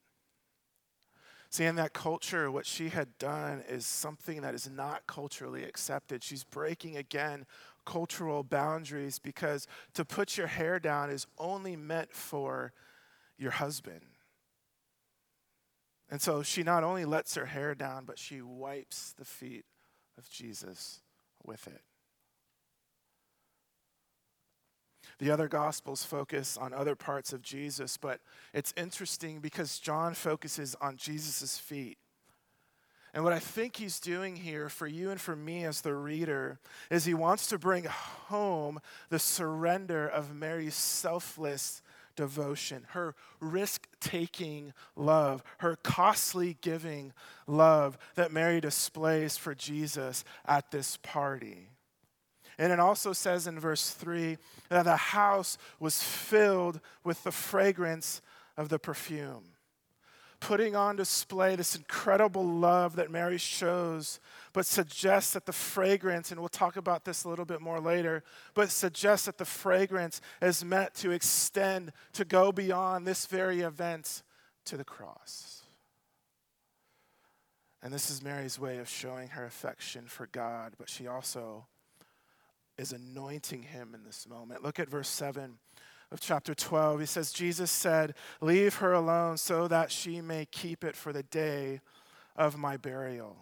See, 1.55 1.63
in 1.63 1.75
that 1.77 1.93
culture, 1.93 2.51
what 2.51 2.65
she 2.65 2.89
had 2.89 3.17
done 3.17 3.63
is 3.69 3.85
something 3.85 4.41
that 4.41 4.53
is 4.53 4.69
not 4.69 5.07
culturally 5.07 5.63
accepted. 5.63 6.21
She's 6.21 6.43
breaking 6.43 6.97
again 6.97 7.45
cultural 7.85 8.43
boundaries 8.43 9.19
because 9.19 9.65
to 9.93 10.03
put 10.03 10.35
your 10.35 10.47
hair 10.47 10.81
down 10.81 11.09
is 11.09 11.27
only 11.37 11.77
meant 11.77 12.11
for 12.11 12.73
your 13.37 13.51
husband. 13.51 14.01
And 16.09 16.21
so 16.21 16.43
she 16.43 16.61
not 16.61 16.83
only 16.83 17.05
lets 17.05 17.35
her 17.35 17.45
hair 17.45 17.73
down, 17.73 18.03
but 18.03 18.19
she 18.19 18.41
wipes 18.41 19.13
the 19.17 19.23
feet 19.23 19.63
of 20.17 20.29
Jesus 20.29 20.99
with 21.45 21.67
it. 21.67 21.83
The 25.19 25.31
other 25.31 25.47
gospels 25.47 26.03
focus 26.03 26.57
on 26.57 26.73
other 26.73 26.95
parts 26.95 27.31
of 27.33 27.41
Jesus, 27.41 27.97
but 27.97 28.19
it's 28.53 28.73
interesting 28.75 29.39
because 29.39 29.79
John 29.79 30.13
focuses 30.13 30.75
on 30.81 30.97
Jesus' 30.97 31.57
feet. 31.57 31.97
And 33.13 33.23
what 33.23 33.31
I 33.31 33.39
think 33.39 33.77
he's 33.77 34.01
doing 34.01 34.35
here 34.35 34.67
for 34.67 34.87
you 34.87 35.09
and 35.09 35.21
for 35.21 35.37
me 35.37 35.63
as 35.63 35.79
the 35.79 35.95
reader 35.95 36.59
is 36.91 37.05
he 37.05 37.13
wants 37.13 37.47
to 37.47 37.57
bring 37.57 37.85
home 37.85 38.81
the 39.09 39.19
surrender 39.19 40.05
of 40.05 40.35
Mary's 40.35 40.75
selfless 40.75 41.81
devotion, 42.17 42.85
her 42.89 43.15
risk 43.39 43.87
taking 44.01 44.73
love, 44.97 45.43
her 45.59 45.77
costly 45.77 46.57
giving 46.59 47.13
love 47.47 47.97
that 48.15 48.33
Mary 48.33 48.59
displays 48.59 49.37
for 49.37 49.55
Jesus 49.55 50.25
at 50.45 50.71
this 50.71 50.97
party. 50.97 51.69
And 52.57 52.71
it 52.71 52.79
also 52.79 53.13
says 53.13 53.47
in 53.47 53.59
verse 53.59 53.91
3 53.91 54.37
that 54.69 54.83
the 54.83 54.95
house 54.95 55.57
was 55.79 56.01
filled 56.01 56.79
with 57.03 57.23
the 57.23 57.31
fragrance 57.31 58.21
of 58.57 58.69
the 58.69 58.79
perfume. 58.79 59.43
putting 60.39 60.75
on 60.75 60.95
display 60.95 61.55
this 61.55 61.75
incredible 61.75 62.45
love 62.45 62.97
that 62.97 63.09
Mary 63.09 63.37
shows, 63.37 64.19
but 64.53 64.65
suggests 64.65 65.33
that 65.33 65.45
the 65.47 65.51
fragrance, 65.51 66.31
and 66.31 66.39
we'll 66.39 66.49
talk 66.49 66.77
about 66.77 67.03
this 67.03 67.23
a 67.23 67.29
little 67.29 67.45
bit 67.45 67.61
more 67.61 67.79
later, 67.79 68.23
but 68.53 68.69
suggests 68.69 69.25
that 69.25 69.39
the 69.39 69.45
fragrance 69.45 70.21
is 70.41 70.63
meant 70.63 70.93
to 70.93 71.09
extend, 71.09 71.91
to 72.13 72.23
go 72.23 72.51
beyond 72.51 73.07
this 73.07 73.25
very 73.25 73.61
event 73.61 74.21
to 74.65 74.77
the 74.77 74.83
cross. 74.83 75.63
And 77.81 77.91
this 77.91 78.09
is 78.09 78.23
Mary's 78.23 78.59
way 78.59 78.77
of 78.77 78.89
showing 78.89 79.29
her 79.29 79.45
affection 79.45 80.05
for 80.05 80.27
God, 80.27 80.73
but 80.77 80.89
she 80.89 81.07
also 81.07 81.65
is 82.77 82.91
anointing 82.91 83.63
him 83.63 83.93
in 83.93 84.03
this 84.03 84.27
moment. 84.27 84.63
Look 84.63 84.79
at 84.79 84.89
verse 84.89 85.09
7 85.09 85.57
of 86.11 86.19
chapter 86.19 86.53
12. 86.53 86.99
He 86.99 87.05
says, 87.05 87.31
Jesus 87.31 87.71
said, 87.71 88.13
Leave 88.41 88.75
her 88.75 88.93
alone 88.93 89.37
so 89.37 89.67
that 89.67 89.91
she 89.91 90.21
may 90.21 90.45
keep 90.45 90.83
it 90.83 90.95
for 90.95 91.13
the 91.13 91.23
day 91.23 91.81
of 92.35 92.57
my 92.57 92.77
burial. 92.77 93.37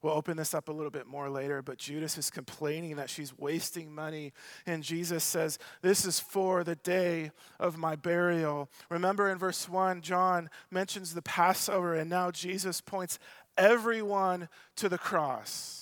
We'll 0.00 0.14
open 0.14 0.36
this 0.36 0.54
up 0.54 0.68
a 0.68 0.72
little 0.72 0.92
bit 0.92 1.08
more 1.08 1.28
later, 1.28 1.60
but 1.60 1.78
Judas 1.78 2.16
is 2.16 2.30
complaining 2.30 2.96
that 2.96 3.10
she's 3.10 3.36
wasting 3.36 3.92
money. 3.92 4.32
And 4.64 4.84
Jesus 4.84 5.24
says, 5.24 5.58
This 5.82 6.04
is 6.04 6.20
for 6.20 6.62
the 6.62 6.76
day 6.76 7.32
of 7.58 7.76
my 7.76 7.96
burial. 7.96 8.70
Remember 8.90 9.28
in 9.28 9.38
verse 9.38 9.68
1, 9.68 10.02
John 10.02 10.50
mentions 10.70 11.14
the 11.14 11.22
Passover, 11.22 11.94
and 11.94 12.08
now 12.08 12.30
Jesus 12.30 12.80
points 12.80 13.18
everyone 13.56 14.48
to 14.76 14.88
the 14.88 14.98
cross. 14.98 15.77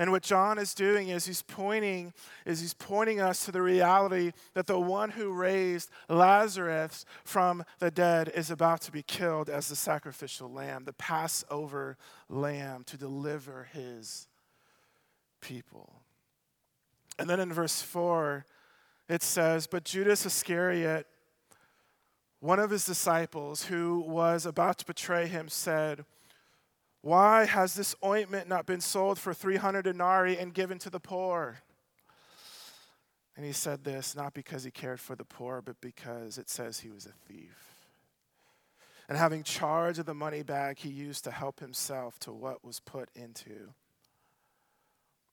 And 0.00 0.12
what 0.12 0.22
John 0.22 0.58
is 0.58 0.74
doing 0.74 1.08
is 1.08 1.26
he's 1.26 1.42
pointing 1.42 2.12
is 2.46 2.60
he's 2.60 2.72
pointing 2.72 3.20
us 3.20 3.44
to 3.44 3.52
the 3.52 3.60
reality 3.60 4.30
that 4.54 4.68
the 4.68 4.78
one 4.78 5.10
who 5.10 5.32
raised 5.32 5.90
Lazarus 6.08 7.04
from 7.24 7.64
the 7.80 7.90
dead 7.90 8.30
is 8.32 8.48
about 8.48 8.80
to 8.82 8.92
be 8.92 9.02
killed 9.02 9.50
as 9.50 9.68
the 9.68 9.76
sacrificial 9.76 10.50
lamb, 10.50 10.84
the 10.84 10.92
Passover 10.92 11.98
lamb 12.28 12.84
to 12.84 12.96
deliver 12.96 13.68
his 13.72 14.28
people. 15.40 16.02
And 17.18 17.28
then 17.28 17.40
in 17.40 17.52
verse 17.52 17.82
4 17.82 18.46
it 19.08 19.22
says, 19.22 19.66
"But 19.66 19.84
Judas 19.84 20.24
Iscariot, 20.24 21.08
one 22.38 22.60
of 22.60 22.70
his 22.70 22.86
disciples 22.86 23.64
who 23.64 23.98
was 24.06 24.46
about 24.46 24.78
to 24.78 24.86
betray 24.86 25.26
him, 25.26 25.48
said, 25.48 26.04
why 27.00 27.44
has 27.44 27.74
this 27.74 27.94
ointment 28.04 28.48
not 28.48 28.66
been 28.66 28.80
sold 28.80 29.18
for 29.18 29.32
300 29.32 29.82
denarii 29.82 30.36
and 30.36 30.52
given 30.52 30.78
to 30.80 30.90
the 30.90 31.00
poor? 31.00 31.58
And 33.36 33.46
he 33.46 33.52
said 33.52 33.84
this 33.84 34.16
not 34.16 34.34
because 34.34 34.64
he 34.64 34.70
cared 34.72 34.98
for 34.98 35.14
the 35.14 35.24
poor, 35.24 35.62
but 35.62 35.80
because 35.80 36.38
it 36.38 36.50
says 36.50 36.80
he 36.80 36.90
was 36.90 37.06
a 37.06 37.32
thief. 37.32 37.76
And 39.08 39.16
having 39.16 39.42
charge 39.42 39.98
of 39.98 40.06
the 40.06 40.14
money 40.14 40.42
bag, 40.42 40.78
he 40.78 40.90
used 40.90 41.24
to 41.24 41.30
help 41.30 41.60
himself 41.60 42.18
to 42.20 42.32
what 42.32 42.64
was 42.64 42.80
put 42.80 43.08
into. 43.14 43.72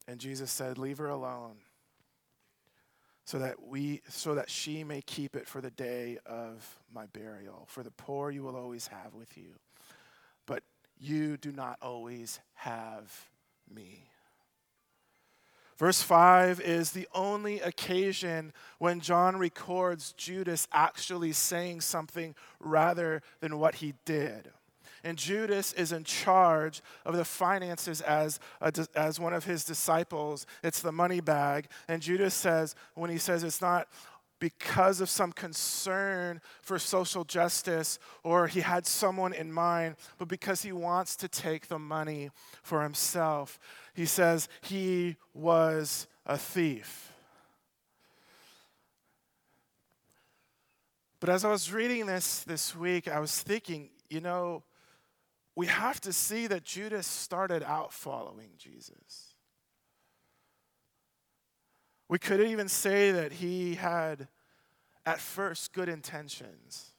And 0.08 0.20
Jesus 0.20 0.52
said, 0.52 0.78
Leave 0.78 1.00
her 1.00 1.10
alone, 1.10 1.58
so 3.26 3.40
that 3.40 3.62
we 3.64 4.02
so 4.08 4.36
that 4.36 4.52
she 4.52 4.84
may 4.84 5.02
keep 5.02 5.36
it 5.36 5.48
for 5.48 5.60
the 5.60 5.72
day 5.72 6.20
of 6.28 6.78
my 6.94 7.08
burial. 7.08 7.66
For 7.68 7.82
the 7.82 7.92
poor 7.92 8.30
you 8.30 8.44
will 8.44 8.56
always 8.56 8.88
have 8.88 9.16
with 9.16 9.36
you. 9.36 9.56
You 11.00 11.38
do 11.38 11.52
not 11.52 11.78
always 11.82 12.40
have 12.56 13.30
me. 13.74 14.10
Verse 15.78 16.02
5 16.02 16.62
is 16.62 16.92
the 16.92 17.08
only 17.14 17.60
occasion 17.60 18.54
when 18.80 19.02
John 19.02 19.36
records 19.36 20.14
Judas 20.14 20.68
actually 20.72 21.34
saying 21.34 21.82
something 21.82 22.34
rather 22.62 23.22
than 23.42 23.60
what 23.60 23.76
he 23.76 23.94
did. 24.06 24.52
And 25.04 25.18
Judas 25.20 25.74
is 25.74 25.92
in 25.92 26.04
charge 26.04 26.82
of 27.06 27.16
the 27.16 27.26
finances 27.26 28.02
as, 28.02 28.40
a, 28.62 28.74
as 28.96 29.20
one 29.20 29.34
of 29.34 29.46
his 29.46 29.64
disciples. 29.64 30.48
It's 30.64 30.82
the 30.82 30.92
money 30.92 31.20
bag. 31.20 31.68
And 31.88 32.02
Judas 32.02 32.34
says, 32.34 32.74
when 32.96 33.12
he 33.12 33.20
says 33.20 33.44
it's 33.44 33.62
not 33.62 33.88
because 34.40 35.02
of 35.02 35.10
some 35.10 35.32
concern 35.32 36.42
for 36.62 36.78
social 36.78 37.24
justice 37.24 38.00
or 38.24 38.48
he 38.48 38.62
had 38.62 38.86
someone 38.86 39.34
in 39.34 39.52
mind, 39.52 39.96
but 40.18 40.28
because 40.28 40.62
he 40.62 40.72
wants 40.72 41.16
to 41.16 41.28
take 41.28 41.68
the 41.68 41.80
money 41.80 42.30
for 42.62 42.84
himself. 42.84 43.60
He 43.94 44.06
says 44.06 44.50
he 44.62 45.16
was 45.34 46.08
a 46.26 46.38
thief. 46.38 47.14
But 51.20 51.30
as 51.30 51.46
I 51.46 51.50
was 51.50 51.72
reading 51.72 52.06
this 52.06 52.44
this 52.44 52.76
week, 52.76 53.08
I 53.08 53.20
was 53.20 53.42
thinking, 53.42 53.90
you 54.10 54.22
know, 54.22 54.64
we 55.56 55.68
have 55.68 56.02
to 56.02 56.14
see 56.14 56.48
that 56.48 56.64
Judas 56.64 57.08
started 57.08 57.64
out 57.64 57.94
following 57.94 58.50
Jesus. 58.58 59.25
We 62.08 62.20
could 62.20 62.42
even 62.42 62.68
say 62.68 63.12
that 63.12 63.34
he 63.34 63.76
had, 63.76 64.28
at 65.06 65.20
first, 65.20 65.74
good 65.74 65.90
intentions. 65.90 66.92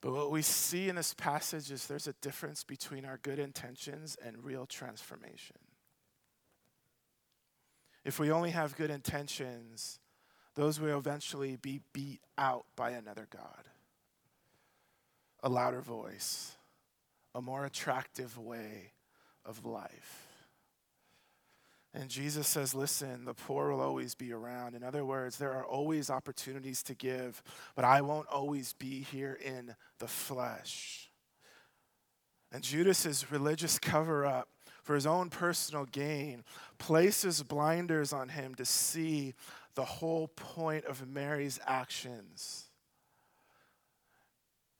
But 0.00 0.12
what 0.12 0.30
we 0.30 0.42
see 0.42 0.88
in 0.88 0.96
this 0.96 1.12
passage 1.12 1.70
is 1.70 1.86
there's 1.86 2.06
a 2.06 2.14
difference 2.14 2.64
between 2.64 3.04
our 3.04 3.18
good 3.18 3.38
intentions 3.38 4.16
and 4.24 4.44
real 4.44 4.64
transformation. 4.64 5.56
If 8.04 8.18
we 8.18 8.30
only 8.30 8.50
have 8.50 8.76
good 8.76 8.90
intentions, 8.90 9.98
those 10.54 10.80
will 10.80 10.98
eventually 10.98 11.56
be 11.56 11.80
beat 11.92 12.20
out 12.38 12.64
by 12.74 12.90
another 12.90 13.26
God. 13.30 13.64
A 15.42 15.48
louder 15.48 15.82
voice, 15.82 16.56
a 17.34 17.42
more 17.42 17.64
attractive 17.64 18.38
way 18.38 18.92
of 19.44 19.64
life. 19.64 20.27
And 21.98 22.08
Jesus 22.08 22.46
says, 22.46 22.76
Listen, 22.76 23.24
the 23.24 23.34
poor 23.34 23.72
will 23.72 23.80
always 23.80 24.14
be 24.14 24.32
around. 24.32 24.76
In 24.76 24.84
other 24.84 25.04
words, 25.04 25.36
there 25.36 25.52
are 25.52 25.64
always 25.64 26.10
opportunities 26.10 26.80
to 26.84 26.94
give, 26.94 27.42
but 27.74 27.84
I 27.84 28.02
won't 28.02 28.28
always 28.28 28.72
be 28.74 29.02
here 29.02 29.36
in 29.44 29.74
the 29.98 30.06
flesh. 30.06 31.10
And 32.52 32.62
Judas's 32.62 33.32
religious 33.32 33.80
cover 33.80 34.24
up 34.24 34.48
for 34.84 34.94
his 34.94 35.06
own 35.06 35.28
personal 35.28 35.86
gain 35.86 36.44
places 36.78 37.42
blinders 37.42 38.12
on 38.12 38.28
him 38.28 38.54
to 38.54 38.64
see 38.64 39.34
the 39.74 39.84
whole 39.84 40.28
point 40.28 40.84
of 40.84 41.06
Mary's 41.08 41.58
actions 41.66 42.66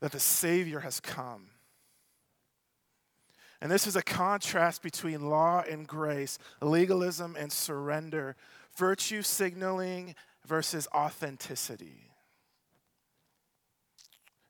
that 0.00 0.12
the 0.12 0.20
Savior 0.20 0.80
has 0.80 1.00
come 1.00 1.48
and 3.60 3.70
this 3.70 3.86
is 3.86 3.96
a 3.96 4.02
contrast 4.02 4.82
between 4.82 5.28
law 5.28 5.62
and 5.68 5.86
grace, 5.86 6.38
legalism 6.60 7.36
and 7.38 7.52
surrender, 7.52 8.36
virtue 8.76 9.22
signaling 9.22 10.14
versus 10.46 10.86
authenticity. 10.94 12.10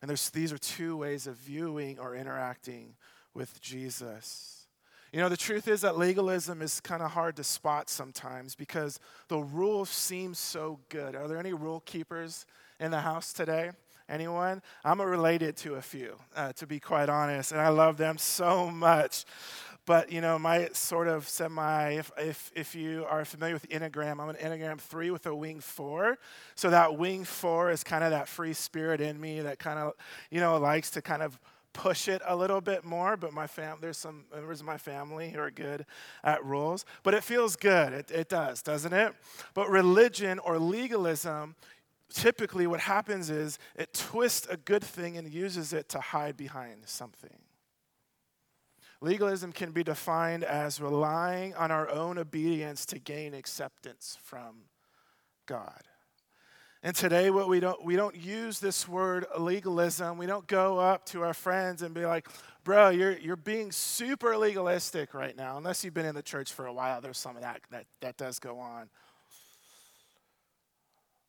And 0.01 0.11
these 0.11 0.53
are 0.53 0.59
two 0.59 0.97
ways 0.97 1.27
of 1.27 1.37
viewing 1.37 1.99
or 1.99 2.14
interacting 2.14 2.94
with 3.35 3.61
Jesus. 3.61 4.66
You 5.12 5.21
know, 5.21 5.31
the 5.31 5.38
truth 5.38 5.68
is 5.68 5.81
that 5.81 5.97
legalism 5.97 6.61
is 6.61 6.81
kind 6.81 7.03
of 7.03 7.12
hard 7.12 7.37
to 7.37 7.44
spot 7.44 7.88
sometimes 7.88 8.55
because 8.55 9.01
the 9.29 9.38
rules 9.38 9.88
seem 9.88 10.35
so 10.35 10.81
good. 10.90 11.16
Are 11.16 11.27
there 11.27 11.38
any 11.38 11.55
rule 11.55 11.81
keepers 11.81 12.44
in 12.79 12.90
the 12.90 13.01
house 13.01 13.33
today? 13.33 13.71
Anyone? 14.09 14.62
I'm 14.85 15.01
related 15.01 15.57
to 15.59 15.75
a 15.75 15.83
few, 15.83 16.16
uh, 16.35 16.53
to 16.55 16.66
be 16.66 16.81
quite 16.81 17.09
honest, 17.09 17.53
and 17.53 17.61
I 17.61 17.68
love 17.68 17.99
them 17.99 18.16
so 18.16 18.71
much. 18.71 19.25
But 19.85 20.12
you 20.12 20.21
know, 20.21 20.38
my 20.38 20.68
sort 20.73 21.09
of 21.09 21.29
semi, 21.29 21.92
if, 21.92 22.11
if, 22.18 22.53
if 22.55 22.75
you 22.75 23.07
are 23.09 23.25
familiar 23.25 23.55
with 23.55 23.68
Enneagram, 23.71 24.21
I'm 24.21 24.29
an 24.29 24.37
Enneagram 24.37 24.79
3 24.79 25.11
with 25.11 25.27
a 25.27 25.35
wing 25.35 25.61
4. 25.61 26.18
So 26.55 26.71
that 26.71 26.99
wing 26.99 27.25
4 27.25 27.71
is 27.71 27.85
kind 27.85 28.05
of 28.05 28.11
that 28.11 28.29
free 28.29 28.53
spirit 28.53 29.01
in 29.01 29.18
me 29.18 29.40
that 29.40 29.59
kind 29.59 29.79
of, 29.79 29.94
you 30.31 30.40
know, 30.40 30.59
likes 30.59 30.90
to 30.90 31.03
kind 31.03 31.23
of 31.23 31.38
push 31.73 32.09
it 32.09 32.21
a 32.27 32.35
little 32.35 32.61
bit 32.61 32.85
more, 32.85 33.16
but 33.16 33.33
my 33.33 33.47
fam- 33.47 33.79
there's 33.81 33.97
some 33.97 34.25
members 34.35 34.61
of 34.61 34.66
my 34.66 34.77
family 34.77 35.31
who 35.31 35.38
are 35.38 35.51
good 35.51 35.87
at 36.25 36.44
rules. 36.44 36.85
But 37.03 37.14
it 37.14 37.23
feels 37.23 37.57
good. 37.57 37.92
It, 37.92 38.11
it 38.11 38.29
does, 38.29 38.62
doesn't 38.62 38.92
it? 38.92 39.14
But 39.55 39.71
religion 39.71 40.38
or 40.40 40.59
legalism 40.59 41.55
typically 42.12 42.66
what 42.66 42.81
happens 42.81 43.31
is 43.31 43.59
it 43.77 43.92
twists 43.92 44.47
a 44.49 44.57
good 44.57 44.85
thing 44.85 45.16
and 45.16 45.33
uses 45.33 45.73
it 45.73 45.88
to 45.90 46.01
hide 46.01 46.37
behind 46.37 46.83
something. 46.87 47.38
Legalism 49.01 49.53
can 49.53 49.71
be 49.71 49.85
defined 49.85 50.42
as 50.42 50.81
relying 50.81 51.55
on 51.55 51.71
our 51.71 51.88
own 51.88 52.18
obedience 52.18 52.85
to 52.87 52.99
gain 52.99 53.33
acceptance 53.33 54.18
from 54.23 54.64
God. 55.47 55.83
And 56.83 56.94
today 56.94 57.31
what 57.31 57.49
we 57.49 57.59
don't 57.59 57.85
we 57.85 57.97
don't 57.97 58.14
use 58.14 58.61
this 58.61 58.87
word 58.87 59.27
legalism. 59.37 60.16
We 60.16 60.27
don't 60.27 60.47
go 60.47 60.79
up 60.79 61.07
to 61.07 61.23
our 61.23 61.35
friends 61.35 61.83
and 61.83 61.92
be 61.92 62.07
like, 62.07 62.29
"Bro, 62.62 62.90
you're 62.90 63.18
you're 63.18 63.37
being 63.37 63.73
super 63.73 64.37
legalistic 64.37 65.12
right 65.12 65.37
now." 65.37 65.57
Unless 65.57 65.85
you've 65.85 65.94
been 65.94 66.07
in 66.07 66.14
the 66.14 66.23
church 66.23 66.53
for 66.53 66.66
a 66.66 66.73
while, 66.73 67.01
there's 67.01 67.18
some 67.18 67.35
of 67.35 67.42
that 67.42 67.62
that, 67.71 67.87
that 68.01 68.16
does 68.16 68.38
go 68.38 68.61
on. 68.61 68.90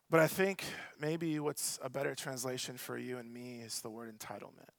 But 0.10 0.22
I 0.22 0.28
think 0.28 0.63
maybe 1.00 1.39
what's 1.39 1.80
a 1.84 1.89
better 1.89 2.15
translation 2.15 2.78
for 2.78 2.98
you 2.98 3.17
and 3.17 3.32
me 3.32 3.62
is 3.63 3.82
the 3.82 3.89
word 3.89 4.17
entitlement. 4.17 4.69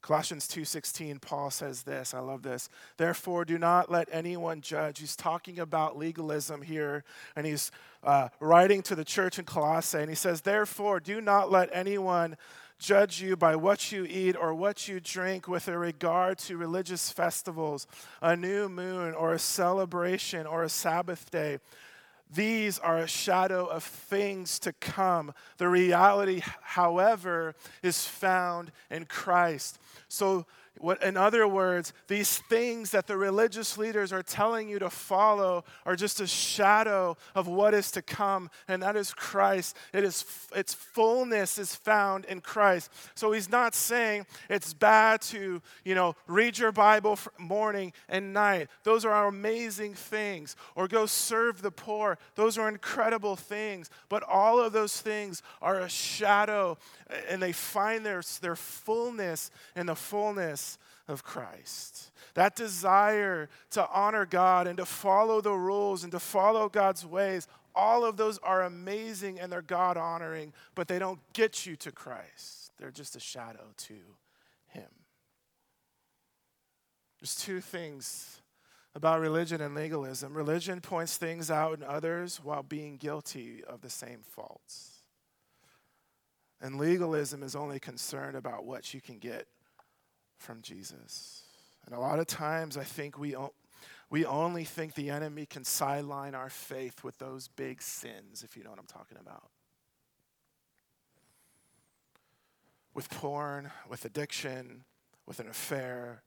Colossians 0.00 0.48
2:16 0.48 1.20
Paul 1.20 1.50
says 1.50 1.82
this, 1.82 2.14
I 2.14 2.20
love 2.20 2.42
this. 2.42 2.70
Therefore 2.96 3.44
do 3.44 3.58
not 3.58 3.90
let 3.90 4.08
anyone 4.10 4.62
judge. 4.62 5.00
He's 5.00 5.16
talking 5.16 5.58
about 5.58 5.98
legalism 5.98 6.62
here 6.62 7.04
and 7.36 7.44
he's 7.44 7.70
uh, 8.02 8.28
writing 8.40 8.80
to 8.82 8.94
the 8.94 9.04
church 9.04 9.38
in 9.38 9.44
Colossae 9.44 9.98
and 9.98 10.08
he 10.08 10.14
says 10.14 10.40
therefore 10.40 11.00
do 11.00 11.20
not 11.20 11.50
let 11.50 11.68
anyone 11.72 12.38
judge 12.78 13.20
you 13.20 13.36
by 13.36 13.56
what 13.56 13.92
you 13.92 14.06
eat 14.08 14.36
or 14.36 14.54
what 14.54 14.88
you 14.88 15.00
drink 15.00 15.48
with 15.48 15.68
a 15.68 15.76
regard 15.76 16.38
to 16.38 16.56
religious 16.56 17.10
festivals, 17.10 17.86
a 18.22 18.36
new 18.36 18.68
moon 18.68 19.12
or 19.12 19.34
a 19.34 19.38
celebration 19.38 20.46
or 20.46 20.62
a 20.62 20.68
Sabbath 20.68 21.30
day 21.30 21.58
these 22.34 22.78
are 22.78 22.98
a 22.98 23.06
shadow 23.06 23.66
of 23.66 23.82
things 23.82 24.58
to 24.60 24.72
come. 24.72 25.32
The 25.56 25.68
reality, 25.68 26.42
however, 26.62 27.54
is 27.82 28.04
found 28.04 28.70
in 28.90 29.06
Christ. 29.06 29.78
So 30.08 30.46
what, 30.80 31.02
in 31.02 31.16
other 31.16 31.46
words, 31.48 31.92
these 32.06 32.38
things 32.38 32.90
that 32.90 33.06
the 33.06 33.16
religious 33.16 33.78
leaders 33.78 34.12
are 34.12 34.22
telling 34.22 34.68
you 34.68 34.78
to 34.78 34.90
follow 34.90 35.64
are 35.84 35.96
just 35.96 36.20
a 36.20 36.26
shadow 36.26 37.16
of 37.34 37.48
what 37.48 37.74
is 37.74 37.90
to 37.92 38.02
come, 38.02 38.50
and 38.68 38.82
that 38.82 38.96
is 38.96 39.12
Christ. 39.12 39.76
It 39.92 40.04
is, 40.04 40.24
its 40.54 40.74
fullness 40.74 41.58
is 41.58 41.74
found 41.74 42.26
in 42.26 42.40
Christ. 42.40 42.90
So 43.14 43.32
he's 43.32 43.50
not 43.50 43.74
saying 43.74 44.26
it's 44.50 44.74
bad 44.74 45.20
to, 45.22 45.62
you 45.84 45.94
know, 45.94 46.14
read 46.26 46.58
your 46.58 46.72
Bible 46.72 47.18
morning 47.38 47.92
and 48.08 48.32
night. 48.32 48.68
Those 48.84 49.04
are 49.04 49.26
amazing 49.26 49.94
things. 49.94 50.54
Or 50.74 50.86
go 50.86 51.06
serve 51.06 51.62
the 51.62 51.70
poor. 51.70 52.18
Those 52.34 52.58
are 52.58 52.68
incredible 52.68 53.36
things. 53.36 53.90
But 54.08 54.22
all 54.22 54.60
of 54.60 54.72
those 54.72 55.00
things 55.00 55.42
are 55.62 55.80
a 55.80 55.88
shadow, 55.88 56.78
and 57.28 57.40
they 57.40 57.52
find 57.52 58.04
their, 58.04 58.22
their 58.40 58.56
fullness 58.56 59.50
in 59.74 59.86
the 59.86 59.96
fullness 59.96 60.67
of 61.06 61.24
Christ. 61.24 62.10
That 62.34 62.54
desire 62.54 63.48
to 63.70 63.88
honor 63.88 64.26
God 64.26 64.66
and 64.66 64.76
to 64.76 64.84
follow 64.84 65.40
the 65.40 65.54
rules 65.54 66.02
and 66.02 66.12
to 66.12 66.20
follow 66.20 66.68
God's 66.68 67.06
ways, 67.06 67.48
all 67.74 68.04
of 68.04 68.16
those 68.16 68.38
are 68.38 68.64
amazing 68.64 69.40
and 69.40 69.50
they're 69.50 69.62
God 69.62 69.96
honoring, 69.96 70.52
but 70.74 70.88
they 70.88 70.98
don't 70.98 71.20
get 71.32 71.64
you 71.64 71.76
to 71.76 71.92
Christ. 71.92 72.72
They're 72.78 72.90
just 72.90 73.16
a 73.16 73.20
shadow 73.20 73.72
to 73.76 73.94
Him. 74.68 74.90
There's 77.20 77.36
two 77.36 77.60
things 77.60 78.42
about 78.94 79.20
religion 79.20 79.60
and 79.60 79.74
legalism 79.74 80.34
religion 80.34 80.80
points 80.80 81.16
things 81.16 81.50
out 81.50 81.78
in 81.78 81.84
others 81.84 82.40
while 82.42 82.62
being 82.62 82.96
guilty 82.96 83.62
of 83.64 83.80
the 83.80 83.90
same 83.90 84.20
faults. 84.22 85.02
And 86.60 86.78
legalism 86.78 87.42
is 87.42 87.54
only 87.54 87.78
concerned 87.78 88.36
about 88.36 88.64
what 88.64 88.92
you 88.92 89.00
can 89.00 89.18
get 89.18 89.46
from 90.38 90.62
Jesus. 90.62 91.42
And 91.86 91.94
a 91.94 92.00
lot 92.00 92.18
of 92.18 92.26
times 92.26 92.76
I 92.76 92.84
think 92.84 93.18
we, 93.18 93.34
we 94.10 94.24
only 94.24 94.64
think 94.64 94.94
the 94.94 95.10
enemy 95.10 95.46
can 95.46 95.64
sideline 95.64 96.34
our 96.34 96.50
faith 96.50 97.04
with 97.04 97.18
those 97.18 97.48
big 97.48 97.82
sins, 97.82 98.42
if 98.42 98.56
you 98.56 98.64
know 98.64 98.70
what 98.70 98.78
I'm 98.78 98.86
talking 98.86 99.18
about. 99.20 99.48
With 102.94 103.10
porn, 103.10 103.70
with 103.88 104.04
addiction, 104.04 104.84
with 105.26 105.40
an 105.40 105.48
affair, 105.48 106.22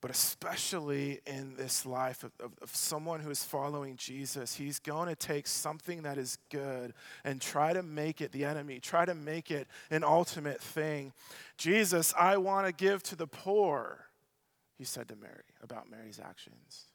but 0.00 0.10
especially 0.10 1.20
in 1.26 1.54
this 1.56 1.84
life 1.84 2.24
of, 2.24 2.32
of, 2.40 2.52
of, 2.62 2.74
someone 2.74 3.20
who 3.20 3.30
is 3.30 3.44
following 3.44 3.96
Jesus, 3.96 4.54
he's 4.54 4.78
going 4.78 5.08
to 5.08 5.14
take 5.14 5.46
something 5.46 6.02
that 6.02 6.16
is 6.16 6.38
good 6.50 6.94
and 7.22 7.40
try 7.40 7.72
to 7.72 7.82
make 7.82 8.20
it 8.20 8.32
the 8.32 8.44
enemy, 8.44 8.80
try 8.80 9.04
to 9.04 9.14
make 9.14 9.50
it 9.50 9.68
an 9.90 10.02
ultimate 10.02 10.60
thing. 10.60 11.12
Jesus, 11.58 12.14
I 12.18 12.38
want 12.38 12.66
to 12.66 12.72
give 12.72 13.02
to 13.04 13.16
the 13.16 13.26
poor, 13.26 14.06
he 14.78 14.84
said 14.84 15.08
to 15.08 15.16
Mary 15.16 15.44
about 15.62 15.90
Mary's 15.90 16.18
actions. 16.18 16.86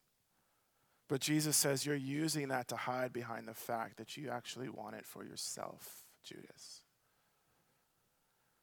But 1.08 1.22
Jesus 1.22 1.56
says, 1.56 1.86
You're 1.86 1.96
using 1.96 2.48
that 2.48 2.68
to 2.70 2.76
hide 2.76 3.13
behind 3.13 3.48
the 3.48 3.54
fact 3.54 3.98
that 3.98 4.18
you 4.18 4.30
actually 4.30 4.70
want 4.70 4.96
it 4.96 5.06
for 5.06 5.24
yourself, 5.24 6.04
Judas. 6.24 6.82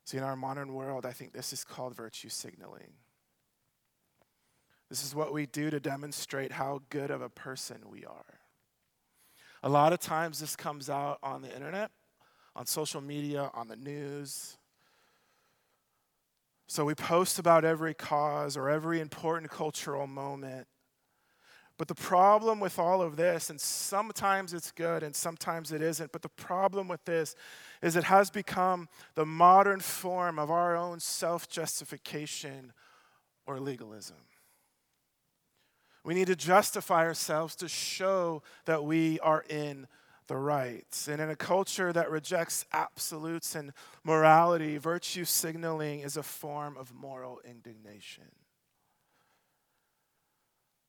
See, 0.05 0.17
in 0.17 0.25
our 0.25 0.35
modern 0.35 0.75
world, 0.75 1.07
I 1.07 1.13
think 1.13 1.33
this 1.33 1.53
is 1.53 1.63
called 1.63 1.95
virtue 1.95 2.29
signaling. 2.29 2.95
This 4.93 5.07
is 5.07 5.15
what 5.15 5.33
we 5.33 5.47
do 5.47 5.71
to 5.71 5.81
demonstrate 5.81 6.53
how 6.53 6.83
good 6.91 7.11
of 7.11 7.23
a 7.23 7.31
person 7.31 7.79
we 7.91 8.05
are. 8.05 8.41
A 9.63 9.69
lot 9.71 9.95
of 9.95 10.01
times, 10.01 10.39
this 10.39 10.55
comes 10.55 10.91
out 10.91 11.19
on 11.23 11.41
the 11.41 11.51
internet, 11.51 11.91
on 12.55 12.67
social 12.67 13.01
media, 13.01 13.51
on 13.55 13.69
the 13.69 13.77
news. 13.77 14.59
So 16.67 16.85
we 16.85 16.95
post 16.95 17.39
about 17.39 17.65
every 17.65 17.95
cause 17.95 18.55
or 18.55 18.69
every 18.69 19.01
important 19.01 19.51
cultural 19.51 20.07
moment. 20.07 20.67
But 21.79 21.89
the 21.89 21.95
problem 21.95 22.61
with 22.61 22.79
all 22.79 23.01
of 23.01 23.17
this, 23.17 23.49
and 23.49 23.59
sometimes 23.59 24.53
it's 24.53 24.73
good 24.73 25.03
and 25.03 25.17
sometimes 25.17 25.73
it 25.73 25.81
isn't, 25.81 26.13
but 26.13 26.21
the 26.21 26.29
problem 26.29 26.87
with 26.87 27.03
this 27.07 27.35
is 27.81 27.97
it 27.97 28.05
has 28.05 28.31
become 28.31 28.91
the 29.15 29.25
modern 29.25 29.81
form 29.81 30.39
of 30.39 30.51
our 30.51 30.77
own 30.77 31.01
self 31.01 31.49
justification 31.49 32.75
or 33.47 33.59
legalism. 33.59 34.19
We 36.05 36.15
need 36.15 36.27
to 36.27 36.37
justify 36.37 37.05
ourselves 37.05 37.55
to 37.57 37.69
show 37.69 38.43
that 38.65 38.85
we 38.85 39.21
are 39.21 39.45
in 39.49 39.87
the 40.27 40.37
right. 40.37 41.07
And 41.09 41.21
in 41.21 41.31
a 41.31 41.37
culture 41.37 41.93
that 41.93 42.11
rejects 42.11 42.65
absolutes 42.73 43.55
and 43.55 43.73
morality, 44.03 44.79
virtue 44.79 45.25
signaling 45.25 46.01
is 46.01 46.17
a 46.17 46.23
form 46.23 46.77
of 46.77 46.95
moral 46.95 47.41
indignation. 47.45 48.31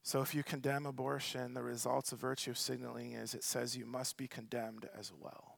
So 0.01 0.21
if 0.21 0.35
you 0.35 0.43
condemn 0.43 0.85
abortion, 0.85 1.53
the 1.53 1.63
results 1.63 2.11
of 2.11 2.19
virtue 2.19 2.53
signaling 2.53 3.13
is 3.13 3.33
it 3.33 3.43
says 3.43 3.77
you 3.77 3.85
must 3.85 4.17
be 4.17 4.27
condemned 4.27 4.89
as 4.97 5.13
well. 5.17 5.57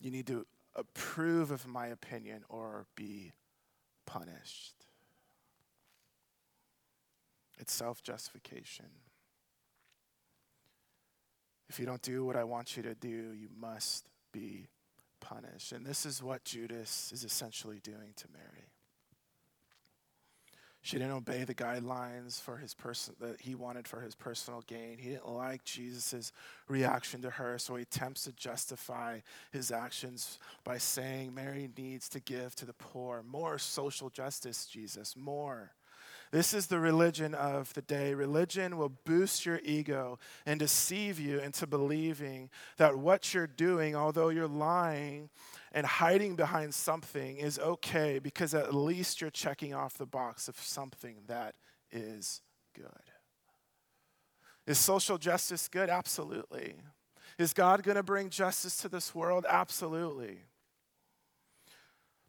You 0.00 0.10
need 0.10 0.26
to 0.26 0.46
approve 0.74 1.50
of 1.50 1.66
my 1.66 1.86
opinion 1.88 2.44
or 2.48 2.86
be 2.94 3.32
punished. 4.06 4.79
It's 7.60 7.72
self 7.72 8.02
justification. 8.02 8.86
If 11.68 11.78
you 11.78 11.86
don't 11.86 12.02
do 12.02 12.24
what 12.24 12.34
I 12.34 12.42
want 12.42 12.76
you 12.76 12.82
to 12.82 12.94
do, 12.94 13.08
you 13.08 13.48
must 13.56 14.06
be 14.32 14.66
punished. 15.20 15.70
And 15.72 15.86
this 15.86 16.04
is 16.04 16.22
what 16.22 16.44
Judas 16.44 17.12
is 17.12 17.22
essentially 17.22 17.78
doing 17.84 18.12
to 18.16 18.26
Mary. 18.32 18.66
She 20.82 20.96
didn't 20.96 21.12
obey 21.12 21.44
the 21.44 21.54
guidelines 21.54 22.40
for 22.40 22.56
his 22.56 22.72
person 22.72 23.14
that 23.20 23.42
he 23.42 23.54
wanted 23.54 23.86
for 23.86 24.00
his 24.00 24.14
personal 24.14 24.62
gain. 24.66 24.96
He 24.98 25.10
didn't 25.10 25.28
like 25.28 25.62
Jesus' 25.64 26.32
reaction 26.68 27.20
to 27.20 27.30
her, 27.30 27.58
so 27.58 27.76
he 27.76 27.82
attempts 27.82 28.24
to 28.24 28.32
justify 28.32 29.20
his 29.52 29.70
actions 29.70 30.38
by 30.64 30.78
saying 30.78 31.34
Mary 31.34 31.68
needs 31.76 32.08
to 32.08 32.20
give 32.20 32.54
to 32.56 32.64
the 32.64 32.72
poor. 32.72 33.22
More 33.22 33.58
social 33.58 34.08
justice, 34.08 34.64
Jesus, 34.64 35.14
more. 35.16 35.72
This 36.32 36.54
is 36.54 36.68
the 36.68 36.78
religion 36.78 37.34
of 37.34 37.74
the 37.74 37.82
day. 37.82 38.14
Religion 38.14 38.76
will 38.76 38.92
boost 39.04 39.44
your 39.44 39.60
ego 39.64 40.18
and 40.46 40.60
deceive 40.60 41.18
you 41.18 41.40
into 41.40 41.66
believing 41.66 42.50
that 42.76 42.96
what 42.96 43.34
you're 43.34 43.48
doing, 43.48 43.96
although 43.96 44.28
you're 44.28 44.46
lying 44.46 45.30
and 45.72 45.84
hiding 45.84 46.36
behind 46.36 46.72
something, 46.72 47.36
is 47.36 47.58
okay 47.58 48.20
because 48.20 48.54
at 48.54 48.72
least 48.72 49.20
you're 49.20 49.30
checking 49.30 49.74
off 49.74 49.98
the 49.98 50.06
box 50.06 50.46
of 50.46 50.56
something 50.56 51.16
that 51.26 51.56
is 51.90 52.42
good. 52.74 52.86
Is 54.68 54.78
social 54.78 55.18
justice 55.18 55.66
good? 55.66 55.90
Absolutely. 55.90 56.74
Is 57.38 57.52
God 57.52 57.82
going 57.82 57.96
to 57.96 58.04
bring 58.04 58.30
justice 58.30 58.76
to 58.78 58.88
this 58.88 59.14
world? 59.14 59.46
Absolutely. 59.48 60.44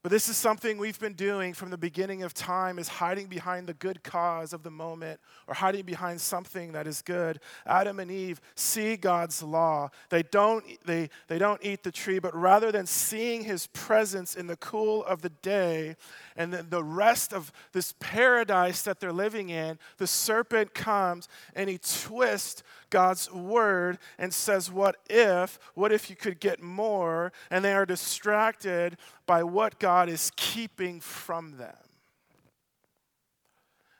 But 0.04 0.12
this 0.12 0.30
is 0.30 0.38
something 0.38 0.80
we've 0.80 1.00
been 1.00 1.14
doing 1.14 1.54
from 1.54 1.70
the 1.70 1.78
beginning 1.78 2.24
of 2.24 2.34
time 2.34 2.80
is 2.80 2.88
hiding 2.88 3.28
behind 3.28 3.68
the 3.68 3.76
good 3.76 4.04
cause 4.04 4.52
of 4.52 4.64
the 4.64 4.72
moment 4.72 5.20
or 5.48 5.54
hiding 5.54 5.86
behind 5.86 6.20
something 6.20 6.72
that 6.72 6.88
is 6.88 7.04
good. 7.04 7.40
Adam 7.68 8.00
and 8.00 8.10
Eve 8.10 8.42
see 8.56 8.98
God's 8.98 9.44
law. 9.44 9.90
They 10.10 10.24
don't, 10.24 10.66
they, 10.86 11.12
they 11.28 11.38
don't 11.38 11.64
eat 11.64 11.84
the 11.84 11.92
tree, 11.92 12.18
but 12.18 12.36
rather 12.36 12.72
than 12.72 12.88
seeing 12.88 13.44
his 13.44 13.68
presence 13.68 14.36
in 14.36 14.48
the 14.48 14.56
cool 14.56 15.06
of 15.06 15.22
the 15.22 15.30
day 15.30 15.96
and 16.36 16.52
then 16.52 16.68
the 16.70 16.84
rest 16.84 17.32
of 17.32 17.52
this 17.72 17.94
paradise 18.00 18.82
that 18.84 19.00
they're 19.00 19.14
living 19.14 19.50
in, 19.50 19.78
the 19.98 20.08
serpent 20.08 20.74
comes 20.74 21.28
and 21.56 21.70
he 21.70 21.78
twists 21.78 22.64
God's 22.90 23.32
word 23.32 24.00
and 24.18 24.34
says, 24.34 24.72
What 24.72 24.98
if? 25.10 25.60
What 25.76 25.92
if 25.92 26.10
you 26.10 26.16
could 26.16 26.40
get 26.40 26.62
more? 26.62 27.32
And 27.50 27.64
they 27.64 27.74
are 27.74 27.86
distracted 27.86 28.98
by 29.26 29.44
what 29.44 29.80
God 29.80 29.91
is 30.10 30.32
keeping 30.36 31.00
from 31.00 31.58
them. 31.58 31.76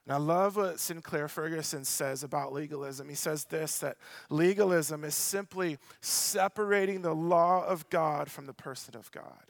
And 0.06 0.14
I 0.14 0.18
love 0.18 0.58
what 0.58 0.80
Sinclair 0.80 1.28
Ferguson 1.28 1.86
says 1.86 2.24
about 2.24 2.54
legalism. 2.54 3.08
He 3.08 3.16
says 3.16 3.46
this 3.46 3.80
that 3.80 3.98
legalism 4.30 5.04
is 5.04 5.16
simply 5.16 5.78
separating 6.02 7.02
the 7.02 7.14
law 7.14 7.64
of 7.66 7.90
God 7.90 8.30
from 8.30 8.46
the 8.46 8.54
person 8.54 8.96
of 8.96 9.12
God. 9.12 9.46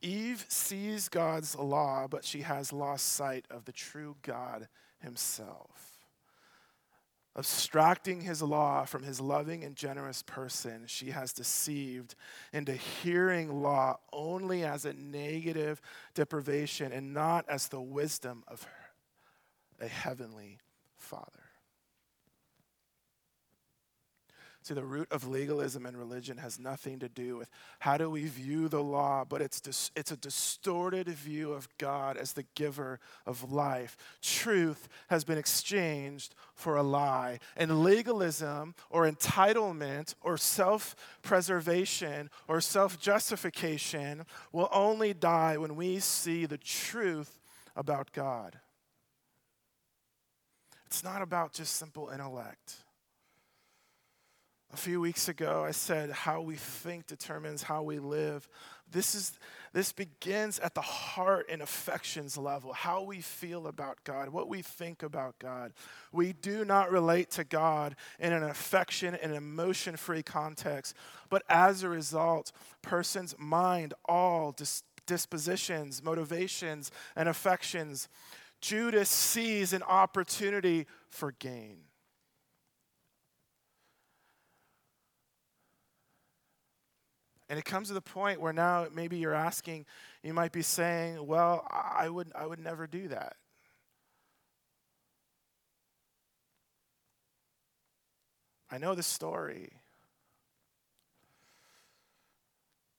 Eve 0.00 0.46
sees 0.48 1.08
God's 1.08 1.56
law, 1.56 2.06
but 2.08 2.24
she 2.24 2.42
has 2.42 2.72
lost 2.72 3.06
sight 3.06 3.44
of 3.50 3.64
the 3.64 3.72
true 3.72 4.16
God 4.22 4.68
himself. 5.00 5.77
Abstracting 7.38 8.22
his 8.22 8.42
law 8.42 8.84
from 8.84 9.04
his 9.04 9.20
loving 9.20 9.62
and 9.62 9.76
generous 9.76 10.24
person, 10.24 10.82
she 10.88 11.10
has 11.10 11.32
deceived 11.32 12.16
into 12.52 12.72
hearing 12.72 13.62
law 13.62 14.00
only 14.12 14.64
as 14.64 14.84
a 14.84 14.92
negative 14.92 15.80
deprivation 16.14 16.90
and 16.90 17.14
not 17.14 17.48
as 17.48 17.68
the 17.68 17.80
wisdom 17.80 18.42
of 18.48 18.64
her, 18.64 18.90
a 19.80 19.86
heavenly 19.86 20.58
Father. 20.96 21.47
See, 24.68 24.74
the 24.74 24.84
root 24.84 25.10
of 25.10 25.26
legalism 25.26 25.86
and 25.86 25.96
religion 25.96 26.36
has 26.36 26.58
nothing 26.58 26.98
to 26.98 27.08
do 27.08 27.38
with 27.38 27.48
how 27.78 27.96
do 27.96 28.10
we 28.10 28.26
view 28.26 28.68
the 28.68 28.82
law, 28.82 29.24
but 29.26 29.40
it's, 29.40 29.62
dis- 29.62 29.90
it's 29.96 30.10
a 30.10 30.16
distorted 30.18 31.08
view 31.08 31.54
of 31.54 31.70
God 31.78 32.18
as 32.18 32.34
the 32.34 32.44
giver 32.54 33.00
of 33.24 33.50
life. 33.50 33.96
Truth 34.20 34.90
has 35.08 35.24
been 35.24 35.38
exchanged 35.38 36.34
for 36.54 36.76
a 36.76 36.82
lie. 36.82 37.38
And 37.56 37.82
legalism 37.82 38.74
or 38.90 39.10
entitlement 39.10 40.14
or 40.20 40.36
self 40.36 40.94
preservation 41.22 42.28
or 42.46 42.60
self 42.60 43.00
justification 43.00 44.26
will 44.52 44.68
only 44.70 45.14
die 45.14 45.56
when 45.56 45.76
we 45.76 45.98
see 45.98 46.44
the 46.44 46.58
truth 46.58 47.40
about 47.74 48.12
God. 48.12 48.58
It's 50.84 51.02
not 51.02 51.22
about 51.22 51.54
just 51.54 51.76
simple 51.76 52.10
intellect. 52.10 52.74
A 54.72 54.76
few 54.76 55.00
weeks 55.00 55.28
ago, 55.28 55.64
I 55.64 55.70
said 55.70 56.10
how 56.10 56.42
we 56.42 56.56
think 56.56 57.06
determines 57.06 57.62
how 57.62 57.82
we 57.82 57.98
live. 57.98 58.46
This, 58.90 59.14
is, 59.14 59.32
this 59.72 59.92
begins 59.92 60.58
at 60.58 60.74
the 60.74 60.82
heart 60.82 61.46
and 61.50 61.62
affections 61.62 62.36
level, 62.36 62.74
how 62.74 63.02
we 63.02 63.22
feel 63.22 63.66
about 63.66 64.04
God, 64.04 64.28
what 64.28 64.48
we 64.48 64.60
think 64.60 65.02
about 65.02 65.38
God. 65.38 65.72
We 66.12 66.34
do 66.34 66.66
not 66.66 66.90
relate 66.90 67.30
to 67.32 67.44
God 67.44 67.96
in 68.18 68.32
an 68.32 68.42
affection 68.42 69.14
and 69.14 69.34
emotion 69.34 69.96
free 69.96 70.22
context, 70.22 70.94
but 71.30 71.42
as 71.48 71.82
a 71.82 71.88
result, 71.88 72.52
person's 72.82 73.34
mind, 73.38 73.94
all 74.06 74.52
dis- 74.52 74.82
dispositions, 75.06 76.02
motivations, 76.02 76.90
and 77.16 77.28
affections, 77.28 78.08
Judas 78.60 79.08
sees 79.08 79.72
an 79.72 79.82
opportunity 79.82 80.86
for 81.08 81.32
gain. 81.32 81.87
And 87.48 87.58
it 87.58 87.64
comes 87.64 87.88
to 87.88 87.94
the 87.94 88.02
point 88.02 88.40
where 88.40 88.52
now 88.52 88.86
maybe 88.94 89.16
you're 89.16 89.34
asking, 89.34 89.86
you 90.22 90.34
might 90.34 90.52
be 90.52 90.62
saying, 90.62 91.26
well, 91.26 91.66
I 91.70 92.08
would, 92.08 92.30
I 92.34 92.46
would 92.46 92.58
never 92.58 92.86
do 92.86 93.08
that. 93.08 93.36
I 98.70 98.76
know 98.76 98.94
the 98.94 99.02
story, 99.02 99.72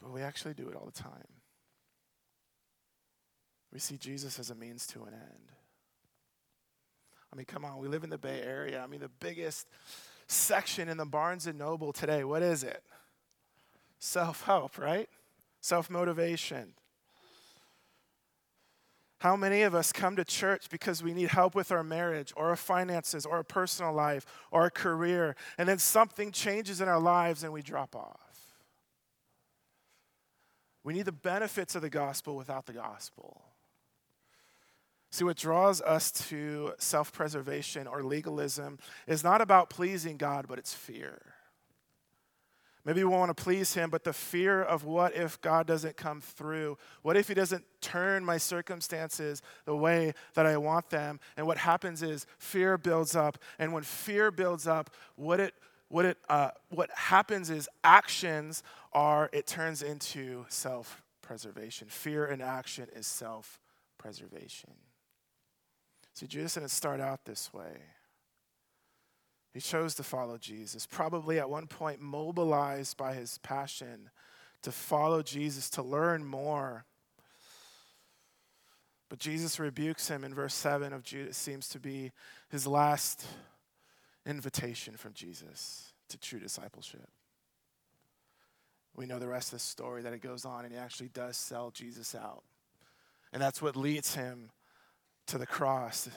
but 0.01 0.11
we 0.11 0.23
actually 0.23 0.55
do 0.55 0.67
it 0.67 0.75
all 0.75 0.85
the 0.85 0.91
time. 0.91 1.27
We 3.71 3.77
see 3.77 3.97
Jesus 3.97 4.39
as 4.39 4.49
a 4.49 4.55
means 4.55 4.87
to 4.87 5.03
an 5.03 5.13
end. 5.13 5.51
I 7.31 7.35
mean, 7.35 7.45
come 7.45 7.63
on, 7.63 7.77
we 7.77 7.87
live 7.87 8.03
in 8.03 8.09
the 8.09 8.17
Bay 8.17 8.41
Area. 8.41 8.81
I 8.83 8.87
mean, 8.87 9.01
the 9.01 9.11
biggest 9.19 9.67
section 10.25 10.89
in 10.89 10.97
the 10.97 11.05
Barnes 11.05 11.45
and 11.45 11.59
Noble 11.59 11.93
today, 11.93 12.23
what 12.23 12.41
is 12.41 12.63
it? 12.63 12.83
Self 13.99 14.43
help, 14.43 14.77
right? 14.77 15.07
Self 15.61 15.89
motivation. 15.89 16.73
How 19.19 19.35
many 19.35 19.63
of 19.63 19.75
us 19.75 19.91
come 19.91 20.15
to 20.15 20.23
church 20.23 20.69
because 20.69 21.03
we 21.03 21.13
need 21.13 21.27
help 21.27 21.53
with 21.53 21.73
our 21.73 21.83
marriage 21.83 22.31
or 22.37 22.47
our 22.49 22.55
finances 22.55 23.25
or 23.25 23.35
our 23.35 23.43
personal 23.43 23.91
life 23.93 24.25
or 24.49 24.61
our 24.61 24.69
career, 24.69 25.35
and 25.57 25.67
then 25.67 25.77
something 25.77 26.31
changes 26.31 26.79
in 26.79 26.87
our 26.87 27.01
lives 27.01 27.43
and 27.43 27.51
we 27.51 27.61
drop 27.61 27.97
off? 27.97 28.55
We 30.85 30.93
need 30.93 31.05
the 31.05 31.11
benefits 31.11 31.75
of 31.75 31.81
the 31.81 31.89
gospel 31.89 32.37
without 32.37 32.65
the 32.65 32.73
gospel. 32.73 33.41
See, 35.11 35.25
what 35.25 35.37
draws 35.37 35.81
us 35.81 36.11
to 36.29 36.73
self 36.77 37.11
preservation 37.11 37.87
or 37.87 38.03
legalism 38.03 38.77
is 39.05 39.23
not 39.23 39.41
about 39.41 39.69
pleasing 39.69 40.15
God, 40.15 40.45
but 40.47 40.59
it's 40.59 40.73
fear. 40.73 41.28
Maybe 42.89 43.03
we 43.03 43.11
want 43.11 43.29
to 43.29 43.43
please 43.43 43.75
him, 43.75 43.91
but 43.91 44.03
the 44.03 44.13
fear 44.13 44.63
of 44.63 44.83
what 44.83 45.15
if 45.15 45.39
God 45.41 45.67
doesn't 45.67 45.95
come 45.95 46.21
through? 46.21 46.75
What 47.03 47.17
if 47.17 47.27
he 47.27 47.35
doesn't 47.35 47.63
turn 47.81 48.25
my 48.25 48.37
circumstances 48.37 49.43
the 49.65 49.75
way 49.75 50.15
that 50.33 50.47
I 50.47 50.57
want 50.57 50.89
them? 50.89 51.19
And 51.37 51.45
what 51.45 51.59
happens 51.59 52.01
is 52.01 52.25
fear 52.39 52.79
builds 52.79 53.15
up. 53.15 53.37
And 53.59 53.73
when 53.73 53.83
fear 53.83 54.31
builds 54.31 54.65
up, 54.65 54.89
what 55.17 55.39
it 55.39 55.53
what 55.89 56.05
it 56.05 56.17
uh, 56.29 56.49
what 56.69 56.89
happens 56.95 57.51
is 57.51 57.69
actions 57.83 58.63
are 58.91 59.29
it 59.33 59.45
turns 59.45 59.83
into 59.83 60.47
self-preservation. 60.49 61.89
Fear 61.89 62.25
in 62.25 62.41
action 62.41 62.87
is 62.95 63.05
self-preservation. 63.05 64.71
See, 66.15 66.25
Judas 66.25 66.55
didn't 66.55 66.69
start 66.69 67.01
out 67.01 67.23
this 67.23 67.53
way. 67.53 67.83
He 69.51 69.59
chose 69.59 69.95
to 69.95 70.03
follow 70.03 70.37
Jesus, 70.37 70.85
probably 70.85 71.39
at 71.39 71.49
one 71.49 71.67
point 71.67 72.01
mobilized 72.01 72.97
by 72.97 73.13
his 73.13 73.37
passion 73.39 74.09
to 74.61 74.71
follow 74.71 75.21
Jesus, 75.21 75.69
to 75.71 75.81
learn 75.81 76.25
more. 76.25 76.85
But 79.09 79.19
Jesus 79.19 79.59
rebukes 79.59 80.07
him 80.07 80.23
in 80.23 80.35
verse 80.35 80.53
7 80.53 80.93
of 80.93 81.03
Judas, 81.03 81.37
seems 81.37 81.67
to 81.69 81.79
be 81.79 82.11
his 82.49 82.67
last 82.67 83.25
invitation 84.25 84.97
from 84.97 85.13
Jesus 85.13 85.93
to 86.09 86.17
true 86.17 86.39
discipleship. 86.39 87.09
We 88.95 89.05
know 89.05 89.17
the 89.17 89.27
rest 89.27 89.47
of 89.47 89.59
the 89.59 89.65
story 89.65 90.03
that 90.03 90.13
it 90.13 90.21
goes 90.21 90.45
on, 90.45 90.65
and 90.65 90.73
he 90.73 90.79
actually 90.79 91.09
does 91.09 91.37
sell 91.37 91.71
Jesus 91.71 92.13
out. 92.13 92.43
And 93.31 93.41
that's 93.41 93.61
what 93.61 93.75
leads 93.75 94.15
him 94.15 94.51
to 95.27 95.37
the 95.37 95.47
cross. 95.47 96.09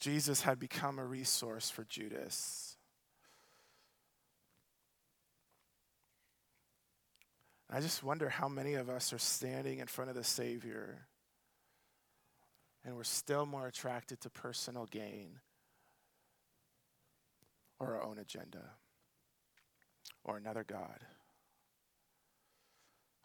Jesus 0.00 0.42
had 0.42 0.58
become 0.58 0.98
a 0.98 1.04
resource 1.04 1.70
for 1.70 1.84
Judas. 1.84 2.76
I 7.70 7.80
just 7.80 8.02
wonder 8.02 8.28
how 8.28 8.48
many 8.48 8.74
of 8.74 8.88
us 8.88 9.12
are 9.12 9.18
standing 9.18 9.80
in 9.80 9.86
front 9.86 10.10
of 10.10 10.16
the 10.16 10.24
Savior 10.24 11.06
and 12.84 12.94
we're 12.94 13.02
still 13.02 13.44
more 13.44 13.66
attracted 13.66 14.20
to 14.20 14.30
personal 14.30 14.86
gain 14.86 15.40
or 17.80 17.96
our 17.96 18.04
own 18.04 18.18
agenda 18.18 18.70
or 20.22 20.36
another 20.36 20.64
God. 20.64 21.00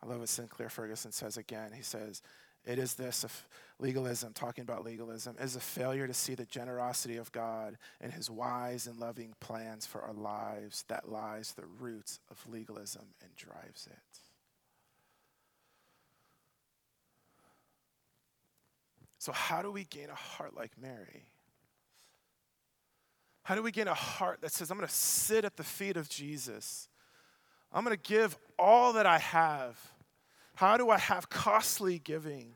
I 0.04 0.08
love 0.08 0.20
what 0.20 0.30
Sinclair 0.30 0.70
Ferguson 0.70 1.12
says 1.12 1.38
again. 1.38 1.74
He 1.76 1.84
says, 1.84 2.24
it 2.66 2.78
is 2.78 2.94
this 2.94 3.26
legalism, 3.80 4.34
talking 4.34 4.62
about 4.62 4.86
legalism, 4.86 5.36
is 5.40 5.56
a 5.56 5.60
failure 5.60 6.08
to 6.08 6.14
see 6.14 6.36
the 6.36 6.46
generosity 6.46 7.18
of 7.18 7.32
God 7.32 7.78
and 8.00 8.14
his 8.14 8.30
wise 8.30 8.86
and 8.88 9.00
loving 9.00 9.34
plans 9.40 9.86
for 9.86 10.02
our 10.02 10.14
lives 10.14 10.86
that 10.88 11.10
lies 11.10 11.54
the 11.54 11.66
roots 11.80 12.20
of 12.30 12.38
legalism 12.48 13.06
and 13.22 13.36
drives 13.36 13.88
it. 13.90 14.20
So, 19.18 19.32
how 19.32 19.62
do 19.62 19.72
we 19.72 19.84
gain 19.84 20.10
a 20.10 20.16
heart 20.16 20.56
like 20.56 20.72
Mary? 20.82 21.26
How 23.44 23.56
do 23.56 23.64
we 23.64 23.72
gain 23.72 23.88
a 23.88 23.94
heart 23.94 24.42
that 24.42 24.52
says, 24.52 24.72
I'm 24.72 24.78
going 24.78 24.88
to 24.88 24.94
sit 24.94 25.46
at 25.46 25.58
the 25.58 25.64
feet 25.64 25.98
of 25.98 26.10
Jesus? 26.10 26.90
I'm 27.74 27.84
going 27.84 27.96
to 27.96 28.02
give 28.02 28.38
all 28.58 28.94
that 28.94 29.06
I 29.06 29.20
have 29.20 29.80
how 30.56 30.78
do 30.78 30.90
I 30.90 30.98
have 30.98 31.30
costly 31.30 32.00
giving? 32.00 32.54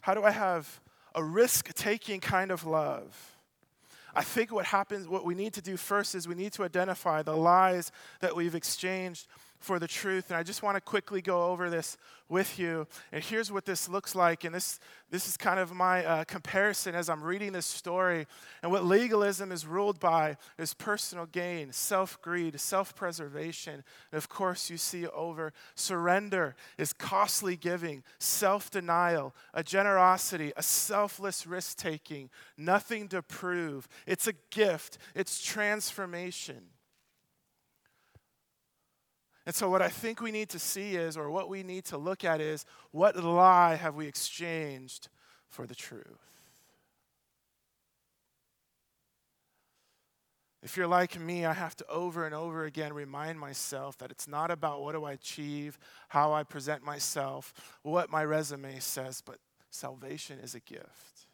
How 0.00 0.14
do 0.14 0.22
I 0.22 0.30
have 0.30 0.80
a 1.14 1.22
risk 1.22 1.72
taking 1.74 2.20
kind 2.20 2.50
of 2.50 2.64
love? 2.64 3.36
I 4.14 4.22
think 4.22 4.50
what 4.52 4.66
happens, 4.66 5.06
what 5.06 5.24
we 5.24 5.34
need 5.34 5.54
to 5.54 5.62
do 5.62 5.76
first 5.76 6.14
is 6.14 6.26
we 6.26 6.34
need 6.34 6.52
to 6.54 6.64
identify 6.64 7.22
the 7.22 7.36
lies 7.36 7.92
that 8.20 8.34
we've 8.34 8.54
exchanged 8.54 9.28
for 9.60 9.78
the 9.78 9.86
truth. 9.86 10.30
And 10.30 10.36
I 10.36 10.42
just 10.42 10.62
want 10.62 10.76
to 10.76 10.80
quickly 10.80 11.20
go 11.20 11.44
over 11.46 11.68
this 11.68 11.96
with 12.30 12.58
you. 12.58 12.86
And 13.12 13.22
here's 13.22 13.52
what 13.52 13.66
this 13.66 13.88
looks 13.88 14.14
like. 14.14 14.44
And 14.44 14.54
this, 14.54 14.80
this 15.10 15.28
is 15.28 15.36
kind 15.36 15.60
of 15.60 15.72
my 15.72 16.04
uh, 16.04 16.24
comparison 16.24 16.94
as 16.94 17.10
I'm 17.10 17.22
reading 17.22 17.52
this 17.52 17.66
story. 17.66 18.26
And 18.62 18.72
what 18.72 18.84
legalism 18.84 19.52
is 19.52 19.66
ruled 19.66 20.00
by 20.00 20.38
is 20.58 20.72
personal 20.72 21.26
gain, 21.26 21.72
self 21.72 22.20
greed, 22.22 22.58
self 22.58 22.94
preservation. 22.94 23.84
And 24.12 24.18
of 24.18 24.28
course, 24.28 24.70
you 24.70 24.78
see 24.78 25.06
over 25.08 25.52
surrender 25.74 26.56
is 26.78 26.92
costly 26.94 27.56
giving, 27.56 28.02
self 28.18 28.70
denial, 28.70 29.34
a 29.52 29.62
generosity, 29.62 30.52
a 30.56 30.62
selfless 30.62 31.46
risk 31.46 31.76
taking, 31.76 32.30
nothing 32.56 33.08
to 33.08 33.20
prove. 33.20 33.88
It's 34.06 34.26
a 34.26 34.34
gift, 34.50 34.96
it's 35.14 35.42
transformation. 35.42 36.70
And 39.46 39.54
so, 39.54 39.70
what 39.70 39.82
I 39.82 39.88
think 39.88 40.20
we 40.20 40.30
need 40.30 40.50
to 40.50 40.58
see 40.58 40.96
is, 40.96 41.16
or 41.16 41.30
what 41.30 41.48
we 41.48 41.62
need 41.62 41.84
to 41.86 41.98
look 41.98 42.24
at 42.24 42.40
is, 42.40 42.66
what 42.90 43.16
lie 43.16 43.74
have 43.74 43.94
we 43.94 44.06
exchanged 44.06 45.08
for 45.48 45.66
the 45.66 45.74
truth? 45.74 46.30
If 50.62 50.76
you're 50.76 50.86
like 50.86 51.18
me, 51.18 51.46
I 51.46 51.54
have 51.54 51.74
to 51.76 51.86
over 51.86 52.26
and 52.26 52.34
over 52.34 52.64
again 52.64 52.92
remind 52.92 53.40
myself 53.40 53.96
that 53.98 54.10
it's 54.10 54.28
not 54.28 54.50
about 54.50 54.82
what 54.82 54.92
do 54.92 55.04
I 55.04 55.12
achieve, 55.12 55.78
how 56.08 56.34
I 56.34 56.42
present 56.42 56.84
myself, 56.84 57.54
what 57.82 58.10
my 58.10 58.24
resume 58.24 58.78
says, 58.78 59.22
but 59.24 59.38
salvation 59.70 60.38
is 60.38 60.54
a 60.54 60.60
gift. 60.60 61.29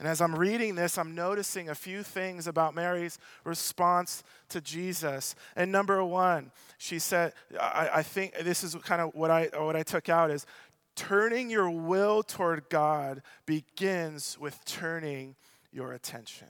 And 0.00 0.08
as 0.08 0.22
I'm 0.22 0.34
reading 0.34 0.76
this, 0.76 0.96
I'm 0.96 1.14
noticing 1.14 1.68
a 1.68 1.74
few 1.74 2.02
things 2.02 2.46
about 2.46 2.74
Mary's 2.74 3.18
response 3.44 4.24
to 4.48 4.58
Jesus. 4.62 5.34
And 5.54 5.70
number 5.70 6.02
one, 6.02 6.52
she 6.78 6.98
said, 6.98 7.34
I, 7.60 7.90
I, 7.96 8.02
think 8.02 8.34
this 8.38 8.64
is 8.64 8.74
kind 8.76 9.02
of 9.02 9.14
what 9.14 9.30
I, 9.30 9.50
what 9.58 9.76
I 9.76 9.82
took 9.82 10.08
out 10.08 10.30
is 10.30 10.46
turning 10.96 11.50
your 11.50 11.68
will 11.68 12.22
toward 12.22 12.70
God 12.70 13.20
begins 13.44 14.38
with 14.40 14.64
turning 14.64 15.36
your 15.70 15.92
attention. 15.92 16.48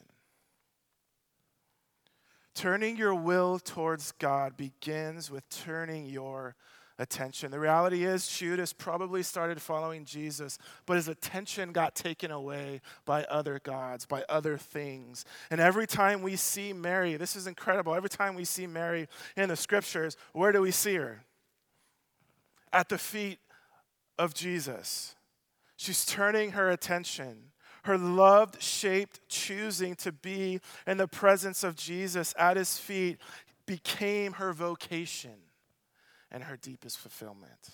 Turning 2.55 2.97
your 2.97 3.17
will 3.17 3.59
towards 3.59 4.13
God 4.13 4.57
begins 4.57 5.29
with 5.29 5.49
turning 5.51 6.07
your 6.07 6.55
attention. 7.01 7.51
The 7.51 7.59
reality 7.59 8.05
is, 8.05 8.29
Judas 8.29 8.73
probably 8.73 9.23
started 9.23 9.61
following 9.61 10.05
Jesus, 10.05 10.59
but 10.87 10.97
his 10.97 11.09
attention 11.09 11.73
got 11.73 11.95
taken 11.95 12.31
away 12.31 12.83
by 13.05 13.25
other 13.25 13.59
gods, 13.59 14.05
by 14.05 14.23
other 14.29 14.57
things. 14.57 15.25
And 15.51 15.61
every 15.61 15.87
time 15.87 16.23
we 16.23 16.37
see 16.37 16.73
Mary, 16.73 17.17
this 17.17 17.35
is 17.35 17.47
incredible. 17.47 17.95
Every 17.95 18.11
time 18.11 18.35
we 18.35 18.45
see 18.45 18.67
Mary 18.67 19.09
in 19.37 19.49
the 19.49 19.57
scriptures, 19.57 20.17
where 20.33 20.53
do 20.53 20.61
we 20.61 20.71
see 20.71 20.95
her? 20.97 21.25
At 22.73 22.91
the 22.91 22.99
feet 22.99 23.39
of 24.19 24.35
Jesus. 24.35 25.17
She's 25.77 26.05
turning 26.05 26.53
her 26.53 26.71
attention 26.71 27.51
her 27.85 27.97
loved 27.97 28.63
shaped 28.63 29.27
choosing 29.27 29.95
to 29.97 30.13
be 30.13 30.61
in 30.87 30.99
the 30.99 31.09
presence 31.09 31.65
of 31.65 31.77
Jesus 31.77 32.35
at 32.39 32.59
his 32.59 32.77
feet 32.77 33.17
became 33.65 34.35
her 34.35 34.53
vocation 34.53 35.50
and 36.31 36.45
her 36.45 36.57
deepest 36.57 36.99
fulfillment. 36.99 37.71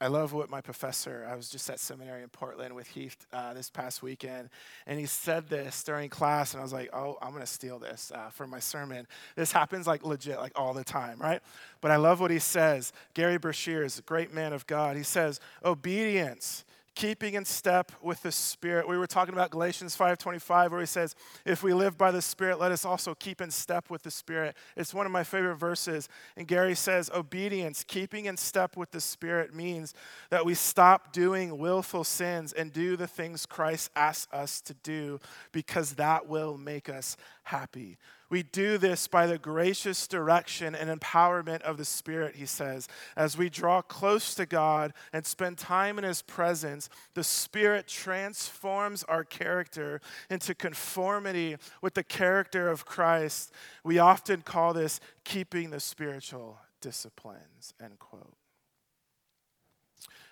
I 0.00 0.08
love 0.08 0.32
what 0.32 0.50
my 0.50 0.60
professor, 0.60 1.26
I 1.30 1.36
was 1.36 1.48
just 1.48 1.70
at 1.70 1.78
seminary 1.78 2.22
in 2.22 2.28
Portland 2.28 2.74
with 2.74 2.88
Heath 2.88 3.16
uh, 3.32 3.54
this 3.54 3.70
past 3.70 4.02
weekend, 4.02 4.50
and 4.86 4.98
he 4.98 5.06
said 5.06 5.48
this 5.48 5.82
during 5.84 6.10
class, 6.10 6.52
and 6.52 6.60
I 6.60 6.64
was 6.64 6.72
like, 6.72 6.90
oh, 6.92 7.16
I'm 7.22 7.30
to 7.40 7.46
steal 7.46 7.78
this 7.78 8.12
uh, 8.14 8.28
for 8.28 8.46
my 8.46 8.58
sermon. 8.58 9.06
This 9.36 9.52
happens 9.52 9.86
like 9.86 10.04
legit, 10.04 10.38
like 10.38 10.52
all 10.56 10.74
the 10.74 10.84
time, 10.84 11.18
right? 11.18 11.40
But 11.80 11.92
I 11.92 11.96
love 11.96 12.20
what 12.20 12.32
he 12.32 12.40
says. 12.40 12.92
Gary 13.14 13.38
Breshears 13.38 13.86
is 13.86 13.98
a 14.00 14.02
great 14.02 14.34
man 14.34 14.52
of 14.52 14.66
God. 14.66 14.96
He 14.96 15.04
says, 15.04 15.40
obedience 15.64 16.64
keeping 16.94 17.34
in 17.34 17.44
step 17.44 17.92
with 18.02 18.22
the 18.22 18.32
spirit. 18.32 18.88
We 18.88 18.96
were 18.96 19.06
talking 19.06 19.34
about 19.34 19.50
galatians 19.50 19.96
5.25 19.96 20.70
where 20.70 20.80
he 20.80 20.86
says 20.86 21.14
if 21.44 21.62
we 21.62 21.74
live 21.74 21.98
by 21.98 22.10
the 22.10 22.22
spirit 22.22 22.60
let 22.60 22.72
us 22.72 22.84
also 22.84 23.14
keep 23.14 23.40
in 23.40 23.50
step 23.50 23.90
with 23.90 24.02
the 24.02 24.10
spirit. 24.10 24.56
It's 24.76 24.94
one 24.94 25.06
of 25.06 25.12
my 25.12 25.24
favorite 25.24 25.56
verses. 25.56 26.08
And 26.36 26.46
gary 26.46 26.74
says 26.74 27.10
obedience 27.14 27.84
keeping 27.86 28.26
in 28.26 28.36
step 28.36 28.76
with 28.76 28.90
the 28.90 29.00
spirit 29.00 29.54
means 29.54 29.94
that 30.30 30.44
we 30.44 30.54
stop 30.54 31.12
doing 31.12 31.58
willful 31.58 32.04
sins 32.04 32.52
and 32.52 32.72
do 32.72 32.96
the 32.96 33.06
things 33.06 33.46
christ 33.46 33.90
asks 33.96 34.32
us 34.32 34.60
to 34.62 34.74
do 34.82 35.18
because 35.52 35.94
that 35.94 36.28
will 36.28 36.56
make 36.56 36.88
us 36.88 37.16
happy 37.44 37.98
we 38.34 38.42
do 38.42 38.78
this 38.78 39.06
by 39.06 39.28
the 39.28 39.38
gracious 39.38 40.08
direction 40.08 40.74
and 40.74 40.90
empowerment 40.90 41.62
of 41.62 41.76
the 41.76 41.84
Spirit, 41.84 42.34
he 42.34 42.46
says. 42.46 42.88
As 43.16 43.38
we 43.38 43.48
draw 43.48 43.80
close 43.80 44.34
to 44.34 44.44
God 44.44 44.92
and 45.12 45.24
spend 45.24 45.56
time 45.56 45.98
in 45.98 46.04
his 46.04 46.20
presence, 46.20 46.88
the 47.14 47.22
Spirit 47.22 47.86
transforms 47.86 49.04
our 49.04 49.22
character 49.22 50.00
into 50.28 50.52
conformity 50.52 51.56
with 51.80 51.94
the 51.94 52.02
character 52.02 52.68
of 52.68 52.84
Christ. 52.84 53.52
We 53.84 54.00
often 54.00 54.42
call 54.42 54.72
this 54.72 54.98
keeping 55.22 55.70
the 55.70 55.78
spiritual 55.78 56.58
disciplines, 56.80 57.72
end 57.80 58.00
quote. 58.00 58.34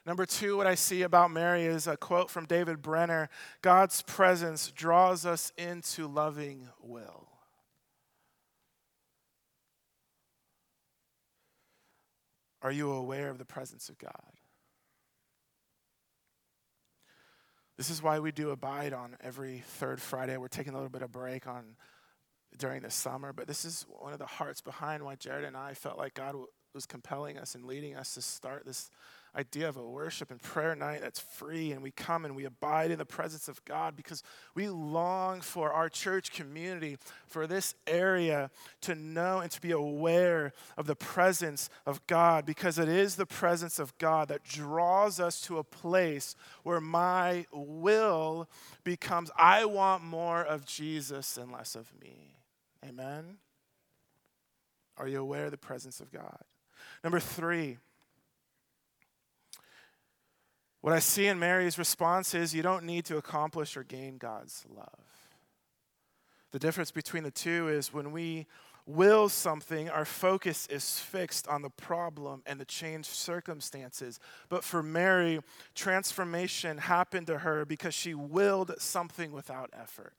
Number 0.04 0.26
two, 0.26 0.56
what 0.56 0.66
I 0.66 0.74
see 0.74 1.02
about 1.02 1.30
Mary 1.30 1.64
is 1.64 1.86
a 1.86 1.96
quote 1.96 2.28
from 2.28 2.46
David 2.46 2.82
Benner 2.82 3.28
God's 3.62 4.02
presence 4.02 4.70
draws 4.72 5.24
us 5.24 5.52
into 5.56 6.08
loving 6.08 6.68
will. 6.80 7.28
Are 12.62 12.72
you 12.72 12.90
aware 12.92 13.28
of 13.28 13.38
the 13.38 13.44
presence 13.44 13.88
of 13.88 13.98
God? 13.98 14.32
This 17.76 17.90
is 17.90 18.02
why 18.02 18.18
we 18.18 18.30
do 18.30 18.50
abide 18.50 18.92
on 18.92 19.16
every 19.20 19.62
third 19.66 20.00
Friday. 20.00 20.36
We're 20.36 20.48
taking 20.48 20.72
a 20.72 20.76
little 20.76 20.90
bit 20.90 21.02
of 21.02 21.10
break 21.10 21.46
on 21.46 21.76
during 22.58 22.82
the 22.82 22.90
summer, 22.90 23.32
but 23.32 23.46
this 23.46 23.64
is 23.64 23.86
one 23.88 24.12
of 24.12 24.18
the 24.18 24.26
hearts 24.26 24.60
behind 24.60 25.04
why 25.04 25.16
Jared 25.16 25.44
and 25.44 25.56
I 25.56 25.74
felt 25.74 25.98
like 25.98 26.14
God 26.14 26.36
was 26.74 26.86
compelling 26.86 27.38
us 27.38 27.54
and 27.54 27.64
leading 27.64 27.96
us 27.96 28.14
to 28.14 28.22
start 28.22 28.64
this 28.64 28.90
idea 29.34 29.68
of 29.68 29.76
a 29.76 29.82
worship 29.82 30.30
and 30.30 30.42
prayer 30.42 30.74
night 30.74 31.00
that's 31.00 31.18
free, 31.18 31.72
and 31.72 31.82
we 31.82 31.90
come 31.90 32.24
and 32.24 32.36
we 32.36 32.44
abide 32.44 32.90
in 32.90 32.98
the 32.98 33.06
presence 33.06 33.48
of 33.48 33.64
God 33.64 33.96
because 33.96 34.22
we 34.54 34.68
long 34.68 35.40
for 35.40 35.72
our 35.72 35.88
church 35.88 36.32
community, 36.32 36.98
for 37.26 37.46
this 37.46 37.74
area 37.86 38.50
to 38.82 38.94
know 38.94 39.38
and 39.40 39.50
to 39.50 39.60
be 39.60 39.70
aware 39.70 40.52
of 40.76 40.86
the 40.86 40.96
presence 40.96 41.70
of 41.86 42.06
God 42.06 42.44
because 42.44 42.78
it 42.78 42.88
is 42.88 43.16
the 43.16 43.26
presence 43.26 43.78
of 43.78 43.96
God 43.98 44.28
that 44.28 44.44
draws 44.44 45.18
us 45.18 45.40
to 45.42 45.58
a 45.58 45.64
place 45.64 46.36
where 46.62 46.80
my 46.80 47.46
will 47.52 48.48
becomes 48.84 49.30
I 49.36 49.64
want 49.64 50.04
more 50.04 50.42
of 50.42 50.66
Jesus 50.66 51.38
and 51.38 51.50
less 51.50 51.74
of 51.74 51.90
me. 52.00 52.36
Amen? 52.86 53.38
Are 54.98 55.08
you 55.08 55.20
aware 55.20 55.46
of 55.46 55.50
the 55.52 55.56
presence 55.56 56.00
of 56.00 56.12
God? 56.12 56.40
Number 57.02 57.18
three, 57.18 57.78
what 60.82 60.92
I 60.92 60.98
see 60.98 61.26
in 61.26 61.38
Mary's 61.38 61.78
response 61.78 62.34
is 62.34 62.54
you 62.54 62.62
don't 62.62 62.84
need 62.84 63.04
to 63.06 63.16
accomplish 63.16 63.76
or 63.76 63.84
gain 63.84 64.18
God's 64.18 64.64
love. 64.68 64.88
The 66.50 66.58
difference 66.58 66.90
between 66.90 67.22
the 67.22 67.30
two 67.30 67.68
is 67.68 67.94
when 67.94 68.12
we 68.12 68.46
will 68.84 69.28
something, 69.28 69.88
our 69.88 70.04
focus 70.04 70.66
is 70.66 70.98
fixed 70.98 71.46
on 71.46 71.62
the 71.62 71.70
problem 71.70 72.42
and 72.46 72.60
the 72.60 72.64
changed 72.64 73.10
circumstances. 73.10 74.18
But 74.48 74.64
for 74.64 74.82
Mary, 74.82 75.40
transformation 75.74 76.78
happened 76.78 77.28
to 77.28 77.38
her 77.38 77.64
because 77.64 77.94
she 77.94 78.14
willed 78.14 78.74
something 78.78 79.30
without 79.30 79.70
effort. 79.72 80.16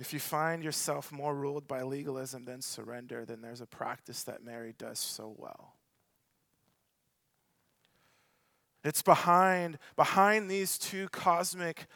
If 0.00 0.12
you 0.12 0.18
find 0.18 0.64
yourself 0.64 1.12
more 1.12 1.34
ruled 1.34 1.68
by 1.68 1.82
legalism 1.82 2.46
than 2.46 2.62
surrender, 2.62 3.24
then 3.24 3.42
there's 3.42 3.60
a 3.60 3.66
practice 3.66 4.24
that 4.24 4.42
Mary 4.42 4.74
does 4.76 4.98
so 4.98 5.34
well. 5.36 5.74
It's 8.84 9.02
behind, 9.02 9.78
behind 9.96 10.50
these 10.50 10.78
two 10.78 11.08
cosmic, 11.08 11.86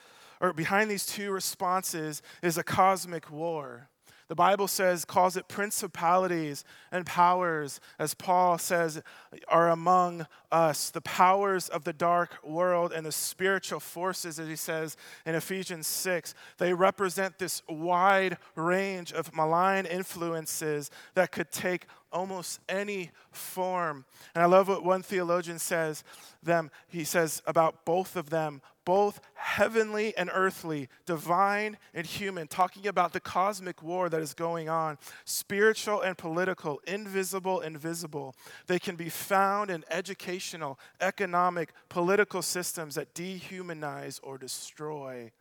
or 0.40 0.52
behind 0.52 0.90
these 0.90 1.06
two 1.06 1.30
responses 1.30 2.22
is 2.42 2.58
a 2.58 2.64
cosmic 2.64 3.30
war. 3.30 3.88
The 4.28 4.34
Bible 4.34 4.68
says, 4.68 5.04
calls 5.04 5.36
it 5.36 5.48
principalities 5.48 6.64
and 6.90 7.04
powers, 7.04 7.78
as 7.98 8.14
Paul 8.14 8.56
says, 8.56 9.02
are 9.48 9.68
among 9.68 10.26
us. 10.50 10.90
The 10.90 11.02
powers 11.02 11.68
of 11.68 11.84
the 11.84 11.92
dark 11.92 12.38
world 12.42 12.92
and 12.92 13.04
the 13.04 13.12
spiritual 13.12 13.80
forces, 13.80 14.38
as 14.38 14.48
he 14.48 14.56
says 14.56 14.96
in 15.26 15.34
Ephesians 15.34 15.86
6, 15.86 16.34
they 16.56 16.72
represent 16.72 17.38
this 17.38 17.62
wide 17.68 18.38
range 18.56 19.12
of 19.12 19.34
malign 19.34 19.84
influences 19.84 20.90
that 21.14 21.30
could 21.30 21.50
take 21.50 21.86
almost 22.14 22.60
any 22.68 23.10
form. 23.32 24.06
And 24.34 24.42
I 24.42 24.46
love 24.46 24.68
what 24.68 24.84
one 24.84 25.02
theologian 25.02 25.58
says 25.58 26.04
them 26.42 26.70
he 26.88 27.04
says 27.04 27.42
about 27.46 27.84
both 27.84 28.16
of 28.16 28.30
them 28.30 28.62
both 28.84 29.20
heavenly 29.34 30.16
and 30.16 30.30
earthly, 30.32 30.88
divine 31.06 31.78
and 31.94 32.06
human, 32.06 32.46
talking 32.46 32.86
about 32.86 33.12
the 33.12 33.20
cosmic 33.20 33.82
war 33.82 34.08
that 34.08 34.20
is 34.20 34.34
going 34.34 34.68
on, 34.68 34.98
spiritual 35.24 36.00
and 36.02 36.16
political, 36.16 36.80
invisible 36.86 37.60
and 37.60 37.78
visible. 37.78 38.34
They 38.66 38.78
can 38.78 38.96
be 38.96 39.08
found 39.08 39.70
in 39.70 39.84
educational, 39.90 40.78
economic, 41.00 41.72
political 41.88 42.42
systems 42.42 42.94
that 42.96 43.14
dehumanize 43.14 44.20
or 44.22 44.38
destroy 44.38 45.32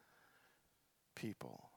people. 1.15 1.69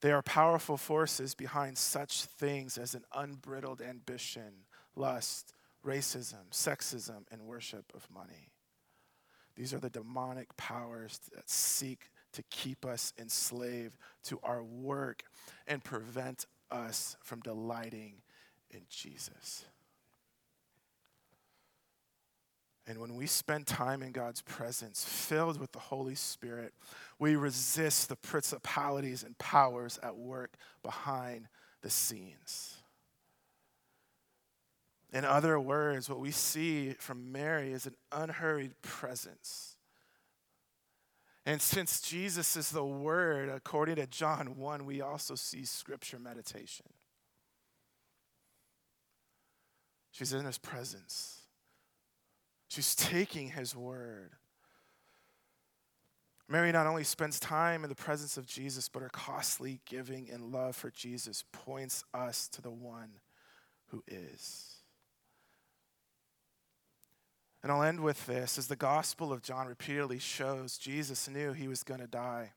They 0.00 0.12
are 0.12 0.22
powerful 0.22 0.76
forces 0.76 1.34
behind 1.34 1.76
such 1.76 2.24
things 2.24 2.78
as 2.78 2.94
an 2.94 3.04
unbridled 3.14 3.82
ambition, 3.82 4.64
lust, 4.94 5.54
racism, 5.84 6.50
sexism, 6.52 7.24
and 7.30 7.42
worship 7.42 7.92
of 7.94 8.08
money. 8.10 8.52
These 9.56 9.74
are 9.74 9.80
the 9.80 9.90
demonic 9.90 10.56
powers 10.56 11.18
that 11.34 11.50
seek 11.50 12.10
to 12.32 12.42
keep 12.44 12.84
us 12.86 13.12
enslaved 13.18 13.96
to 14.24 14.38
our 14.44 14.62
work 14.62 15.24
and 15.66 15.82
prevent 15.82 16.46
us 16.70 17.16
from 17.24 17.40
delighting 17.40 18.22
in 18.70 18.82
Jesus. 18.88 19.64
And 22.88 22.98
when 22.98 23.16
we 23.16 23.26
spend 23.26 23.66
time 23.66 24.02
in 24.02 24.12
God's 24.12 24.40
presence, 24.40 25.04
filled 25.04 25.60
with 25.60 25.72
the 25.72 25.78
Holy 25.78 26.14
Spirit, 26.14 26.72
we 27.18 27.36
resist 27.36 28.08
the 28.08 28.16
principalities 28.16 29.22
and 29.22 29.36
powers 29.36 29.98
at 30.02 30.16
work 30.16 30.54
behind 30.82 31.48
the 31.82 31.90
scenes. 31.90 32.78
In 35.12 35.26
other 35.26 35.60
words, 35.60 36.08
what 36.08 36.18
we 36.18 36.30
see 36.30 36.94
from 36.98 37.30
Mary 37.30 37.72
is 37.72 37.86
an 37.86 37.94
unhurried 38.10 38.72
presence. 38.80 39.76
And 41.44 41.60
since 41.60 42.00
Jesus 42.00 42.56
is 42.56 42.70
the 42.70 42.84
Word, 42.84 43.50
according 43.50 43.96
to 43.96 44.06
John 44.06 44.56
1, 44.56 44.86
we 44.86 45.02
also 45.02 45.34
see 45.34 45.66
scripture 45.66 46.18
meditation. 46.18 46.86
She's 50.10 50.32
in 50.32 50.46
His 50.46 50.58
presence, 50.58 51.37
she's 52.68 52.94
taking 52.94 53.50
His 53.50 53.74
Word. 53.74 54.32
Mary 56.48 56.72
not 56.72 56.86
only 56.86 57.04
spends 57.04 57.38
time 57.38 57.84
in 57.84 57.90
the 57.90 57.94
presence 57.94 58.38
of 58.38 58.46
Jesus, 58.46 58.88
but 58.88 59.02
her 59.02 59.10
costly 59.10 59.80
giving 59.84 60.30
and 60.30 60.50
love 60.50 60.76
for 60.76 60.90
Jesus 60.90 61.44
points 61.52 62.04
us 62.14 62.48
to 62.48 62.62
the 62.62 62.70
one 62.70 63.10
who 63.88 64.02
is. 64.06 64.76
And 67.62 67.70
I'll 67.70 67.82
end 67.82 68.00
with 68.00 68.24
this 68.26 68.56
as 68.56 68.68
the 68.68 68.76
Gospel 68.76 69.32
of 69.32 69.42
John 69.42 69.66
repeatedly 69.66 70.18
shows 70.18 70.78
Jesus 70.78 71.28
knew 71.28 71.52
he 71.52 71.68
was 71.68 71.82
going 71.82 72.00
to 72.00 72.06
die. 72.06 72.52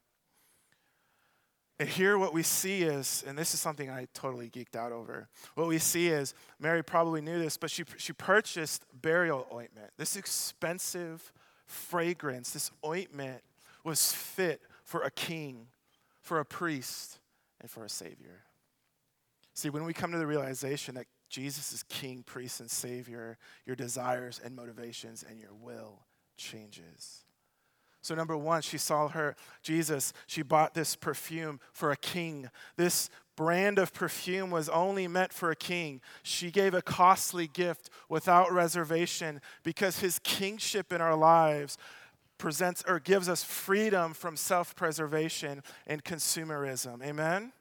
And 1.81 1.89
here, 1.89 2.19
what 2.19 2.31
we 2.31 2.43
see 2.43 2.83
is, 2.83 3.23
and 3.25 3.35
this 3.35 3.55
is 3.55 3.59
something 3.59 3.89
I 3.89 4.07
totally 4.13 4.51
geeked 4.51 4.75
out 4.75 4.91
over. 4.91 5.27
What 5.55 5.65
we 5.65 5.79
see 5.79 6.09
is, 6.09 6.35
Mary 6.59 6.83
probably 6.83 7.21
knew 7.21 7.39
this, 7.39 7.57
but 7.57 7.71
she, 7.71 7.85
she 7.97 8.13
purchased 8.13 8.85
burial 9.01 9.47
ointment. 9.51 9.89
This 9.97 10.15
expensive 10.15 11.33
fragrance, 11.65 12.51
this 12.51 12.69
ointment 12.85 13.41
was 13.83 14.13
fit 14.13 14.61
for 14.83 15.01
a 15.01 15.09
king, 15.09 15.69
for 16.19 16.39
a 16.39 16.45
priest, 16.45 17.17
and 17.59 17.67
for 17.67 17.83
a 17.83 17.89
savior. 17.89 18.43
See, 19.55 19.71
when 19.71 19.83
we 19.83 19.91
come 19.91 20.11
to 20.11 20.19
the 20.19 20.27
realization 20.27 20.93
that 20.93 21.07
Jesus 21.29 21.73
is 21.73 21.81
king, 21.81 22.21
priest, 22.21 22.59
and 22.59 22.69
savior, 22.69 23.39
your 23.65 23.75
desires 23.75 24.39
and 24.43 24.55
motivations 24.55 25.25
and 25.27 25.39
your 25.39 25.55
will 25.59 26.03
changes. 26.37 27.23
So, 28.01 28.15
number 28.15 28.35
one, 28.35 28.61
she 28.61 28.77
saw 28.77 29.07
her, 29.09 29.35
Jesus, 29.61 30.11
she 30.25 30.41
bought 30.41 30.73
this 30.73 30.95
perfume 30.95 31.59
for 31.71 31.91
a 31.91 31.97
king. 31.97 32.49
This 32.75 33.09
brand 33.35 33.77
of 33.79 33.93
perfume 33.93 34.51
was 34.51 34.69
only 34.69 35.07
meant 35.07 35.33
for 35.33 35.51
a 35.51 35.55
king. 35.55 36.01
She 36.23 36.51
gave 36.51 36.73
a 36.73 36.81
costly 36.81 37.47
gift 37.47 37.89
without 38.09 38.51
reservation 38.51 39.41
because 39.63 39.99
his 39.99 40.19
kingship 40.19 40.91
in 40.91 41.01
our 41.01 41.15
lives 41.15 41.77
presents 42.37 42.83
or 42.87 42.99
gives 42.99 43.29
us 43.29 43.43
freedom 43.43 44.13
from 44.13 44.35
self 44.35 44.75
preservation 44.75 45.61
and 45.85 46.03
consumerism. 46.03 47.03
Amen? 47.05 47.51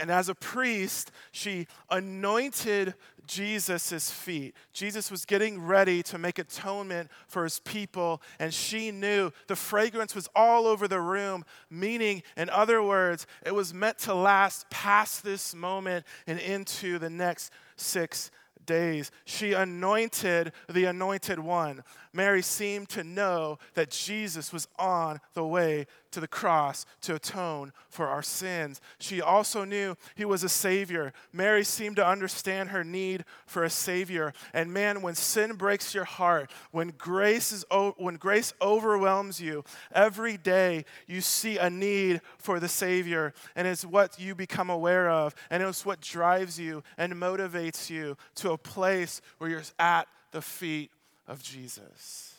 And 0.00 0.10
as 0.10 0.28
a 0.28 0.34
priest, 0.34 1.10
she 1.32 1.66
anointed 1.90 2.94
Jesus' 3.26 4.10
feet. 4.10 4.54
Jesus 4.72 5.10
was 5.10 5.24
getting 5.24 5.60
ready 5.60 6.02
to 6.04 6.18
make 6.18 6.38
atonement 6.38 7.10
for 7.26 7.44
his 7.44 7.58
people, 7.60 8.22
and 8.38 8.54
she 8.54 8.90
knew 8.90 9.32
the 9.48 9.56
fragrance 9.56 10.14
was 10.14 10.28
all 10.34 10.66
over 10.66 10.86
the 10.86 11.00
room, 11.00 11.44
meaning, 11.68 12.22
in 12.36 12.48
other 12.50 12.82
words, 12.82 13.26
it 13.44 13.54
was 13.54 13.74
meant 13.74 13.98
to 14.00 14.14
last 14.14 14.70
past 14.70 15.24
this 15.24 15.54
moment 15.54 16.06
and 16.26 16.38
into 16.38 16.98
the 16.98 17.10
next 17.10 17.52
six 17.76 18.30
days. 18.64 19.10
She 19.24 19.52
anointed 19.52 20.52
the 20.68 20.84
anointed 20.84 21.38
one. 21.38 21.82
Mary 22.12 22.42
seemed 22.42 22.88
to 22.90 23.04
know 23.04 23.58
that 23.74 23.90
Jesus 23.90 24.52
was 24.52 24.68
on 24.78 25.20
the 25.34 25.46
way 25.46 25.86
to 26.16 26.20
the 26.20 26.26
cross 26.26 26.86
to 27.02 27.14
atone 27.14 27.74
for 27.90 28.06
our 28.06 28.22
sins. 28.22 28.80
She 28.98 29.20
also 29.20 29.66
knew 29.66 29.96
he 30.14 30.24
was 30.24 30.42
a 30.42 30.48
Savior. 30.48 31.12
Mary 31.30 31.62
seemed 31.62 31.96
to 31.96 32.06
understand 32.06 32.70
her 32.70 32.82
need 32.82 33.26
for 33.44 33.64
a 33.64 33.68
Savior. 33.68 34.32
And 34.54 34.72
man, 34.72 35.02
when 35.02 35.14
sin 35.14 35.56
breaks 35.56 35.94
your 35.94 36.06
heart, 36.06 36.50
when 36.70 36.94
grace, 36.96 37.52
is 37.52 37.66
when 37.98 38.14
grace 38.14 38.54
overwhelms 38.62 39.42
you, 39.42 39.62
every 39.92 40.38
day 40.38 40.86
you 41.06 41.20
see 41.20 41.58
a 41.58 41.68
need 41.68 42.22
for 42.38 42.60
the 42.60 42.68
Savior. 42.68 43.34
And 43.54 43.68
it's 43.68 43.84
what 43.84 44.18
you 44.18 44.34
become 44.34 44.70
aware 44.70 45.10
of. 45.10 45.34
And 45.50 45.62
it's 45.62 45.84
what 45.84 46.00
drives 46.00 46.58
you 46.58 46.82
and 46.96 47.12
motivates 47.12 47.90
you 47.90 48.16
to 48.36 48.52
a 48.52 48.58
place 48.58 49.20
where 49.36 49.50
you're 49.50 49.62
at 49.78 50.08
the 50.32 50.40
feet 50.40 50.90
of 51.28 51.42
Jesus. 51.42 52.35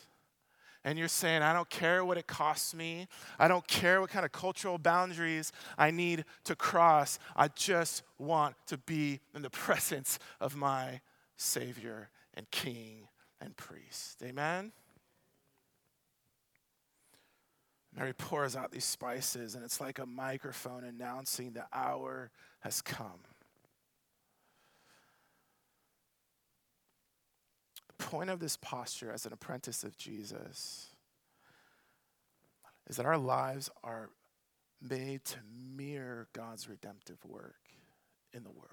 And 0.88 0.98
you're 0.98 1.06
saying, 1.06 1.42
I 1.42 1.52
don't 1.52 1.68
care 1.68 2.02
what 2.02 2.16
it 2.16 2.26
costs 2.26 2.74
me. 2.74 3.08
I 3.38 3.46
don't 3.46 3.68
care 3.68 4.00
what 4.00 4.08
kind 4.08 4.24
of 4.24 4.32
cultural 4.32 4.78
boundaries 4.78 5.52
I 5.76 5.90
need 5.90 6.24
to 6.44 6.56
cross. 6.56 7.18
I 7.36 7.48
just 7.48 8.04
want 8.16 8.56
to 8.68 8.78
be 8.78 9.20
in 9.34 9.42
the 9.42 9.50
presence 9.66 10.18
of 10.40 10.56
my 10.56 11.02
Savior 11.36 12.08
and 12.32 12.50
King 12.50 13.08
and 13.38 13.54
priest. 13.54 14.22
Amen? 14.24 14.72
Mary 17.94 18.14
pours 18.14 18.56
out 18.56 18.72
these 18.72 18.86
spices, 18.86 19.54
and 19.56 19.62
it's 19.62 19.82
like 19.82 19.98
a 19.98 20.06
microphone 20.06 20.84
announcing 20.84 21.52
the 21.52 21.66
hour 21.70 22.30
has 22.60 22.80
come. 22.80 23.20
Point 27.98 28.30
of 28.30 28.40
this 28.40 28.56
posture 28.56 29.12
as 29.12 29.26
an 29.26 29.32
apprentice 29.32 29.84
of 29.84 29.96
Jesus 29.96 30.88
is 32.88 32.96
that 32.96 33.06
our 33.06 33.18
lives 33.18 33.70
are 33.82 34.10
made 34.80 35.24
to 35.24 35.38
mirror 35.76 36.28
God's 36.32 36.68
redemptive 36.68 37.18
work 37.24 37.56
in 38.32 38.44
the 38.44 38.50
world. 38.50 38.70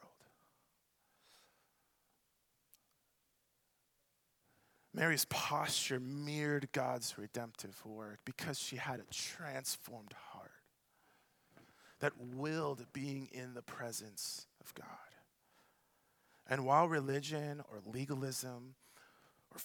Mary's 4.94 5.26
posture 5.26 6.00
mirrored 6.00 6.70
God's 6.72 7.18
redemptive 7.18 7.86
work 7.86 8.20
because 8.24 8.58
she 8.58 8.78
had 8.78 9.02
a 9.02 9.14
transformed 9.14 10.14
heart 10.32 10.52
that 12.00 12.14
willed 12.18 12.86
being 12.94 13.28
in 13.34 13.54
the 13.54 13.62
presence 13.62 14.48
of 14.64 14.74
God. 14.74 14.88
And 16.48 16.66
while 16.66 16.88
religion 16.88 17.62
or 17.70 17.82
legalism 17.86 18.76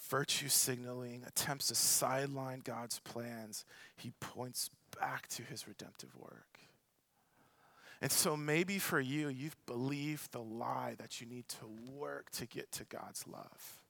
virtue 0.09 0.49
signaling 0.49 1.23
attempts 1.27 1.67
to 1.67 1.75
sideline 1.75 2.61
God's 2.63 2.99
plans, 2.99 3.65
he 3.95 4.11
points 4.19 4.69
back 4.99 5.27
to 5.29 5.43
his 5.43 5.67
redemptive 5.67 6.15
work. 6.17 6.59
And 8.01 8.11
so 8.11 8.35
maybe 8.35 8.79
for 8.79 8.99
you, 8.99 9.29
you've 9.29 9.63
believed 9.67 10.31
the 10.31 10.41
lie 10.41 10.95
that 10.97 11.21
you 11.21 11.27
need 11.27 11.47
to 11.49 11.67
work 11.95 12.31
to 12.31 12.47
get 12.47 12.71
to 12.73 12.83
God's 12.85 13.25
love. 13.27 13.81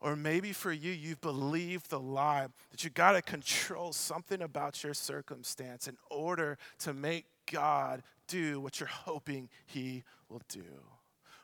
Or 0.00 0.16
maybe 0.16 0.52
for 0.52 0.72
you, 0.72 0.92
you've 0.92 1.20
believed 1.20 1.90
the 1.90 2.00
lie 2.00 2.46
that 2.70 2.84
you 2.84 2.90
got 2.90 3.12
to 3.12 3.22
control 3.22 3.92
something 3.92 4.40
about 4.40 4.82
your 4.82 4.94
circumstance 4.94 5.88
in 5.88 5.96
order 6.08 6.56
to 6.80 6.94
make 6.94 7.26
God 7.50 8.02
do 8.28 8.60
what 8.60 8.78
you're 8.78 8.88
hoping 8.88 9.48
He 9.66 10.04
will 10.28 10.42
do. 10.48 10.62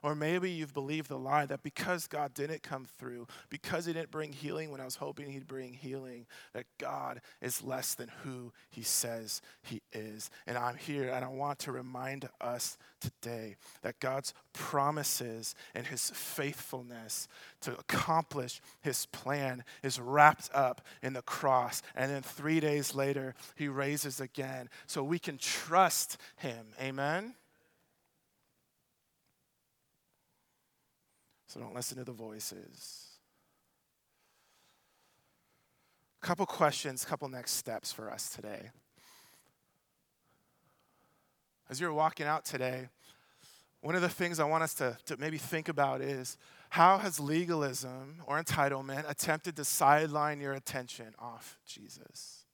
Or 0.05 0.15
maybe 0.15 0.51
you've 0.51 0.75
believed 0.75 1.09
the 1.09 1.19
lie 1.19 1.47
that 1.47 1.63
because 1.63 2.07
God 2.07 2.35
didn't 2.35 2.63
come 2.63 2.85
through, 2.99 3.27
because 3.49 3.87
He 3.87 3.95
didn't 3.95 4.11
bring 4.11 4.35
healing 4.35 4.71
when 4.71 4.83
I 4.83 4.85
was 4.85 4.97
hoping 4.97 5.31
He'd 5.31 5.47
bring 5.47 5.73
healing, 5.73 6.27
that 6.53 6.67
God 6.77 7.23
is 7.41 7.65
less 7.65 7.95
than 7.95 8.11
who 8.23 8.53
He 8.69 8.83
says 8.83 9.41
He 9.63 9.81
is. 9.95 10.31
And 10.47 10.59
I'm 10.59 10.77
here 10.77 11.09
and 11.09 11.25
I 11.25 11.29
want 11.29 11.59
to 11.61 11.73
remind 11.73 12.29
us 12.39 12.77
today 13.01 13.57
that 13.81 13.99
God's 13.99 14.35
promises 14.53 15.55
and 15.75 15.87
His 15.87 16.11
faithfulness 16.11 17.27
to 17.63 17.73
accomplish 17.73 18.61
His 18.83 19.07
plan 19.07 19.65
is 19.83 19.99
wrapped 19.99 20.51
up 20.53 20.83
in 21.03 21.15
the 21.15 21.23
cross. 21.23 21.81
And 21.97 22.11
then 22.11 22.21
three 22.21 22.61
days 22.61 22.95
later, 22.95 23.35
He 23.57 23.69
raises 23.69 24.21
again 24.21 24.69
so 24.87 25.03
we 25.03 25.19
can 25.19 25.39
trust 25.39 26.19
Him. 26.37 26.67
Amen? 26.79 27.37
So 31.55 31.61
don't 31.61 31.73
listen 31.73 31.99
to 31.99 32.05
the 32.05 32.11
voices. 32.11 33.07
A 36.21 36.27
couple 36.27 36.47
questions, 36.47 37.05
couple 37.05 37.29
next 37.29 37.53
steps 37.53 37.93
for 37.93 38.11
us 38.11 38.31
today. 38.31 38.71
As 41.71 41.81
you're 41.81 41.93
walking 41.93 42.27
out 42.27 42.45
today, 42.45 42.89
one 43.83 43.95
of 43.95 44.03
the 44.03 44.09
things 44.09 44.41
I 44.41 44.45
want 44.47 44.65
us 44.65 44.75
to, 44.75 44.99
to 45.07 45.17
maybe 45.17 45.39
think 45.39 45.69
about 45.69 46.01
is 46.01 46.39
how 46.71 46.99
has 46.99 47.21
legalism 47.21 48.17
or 48.27 48.43
entitlement 48.43 49.09
attempted 49.09 49.55
to 49.55 49.65
sideline 49.65 50.41
your 50.41 50.55
attention 50.55 51.15
off 51.21 51.57
Jesus? 51.65 52.47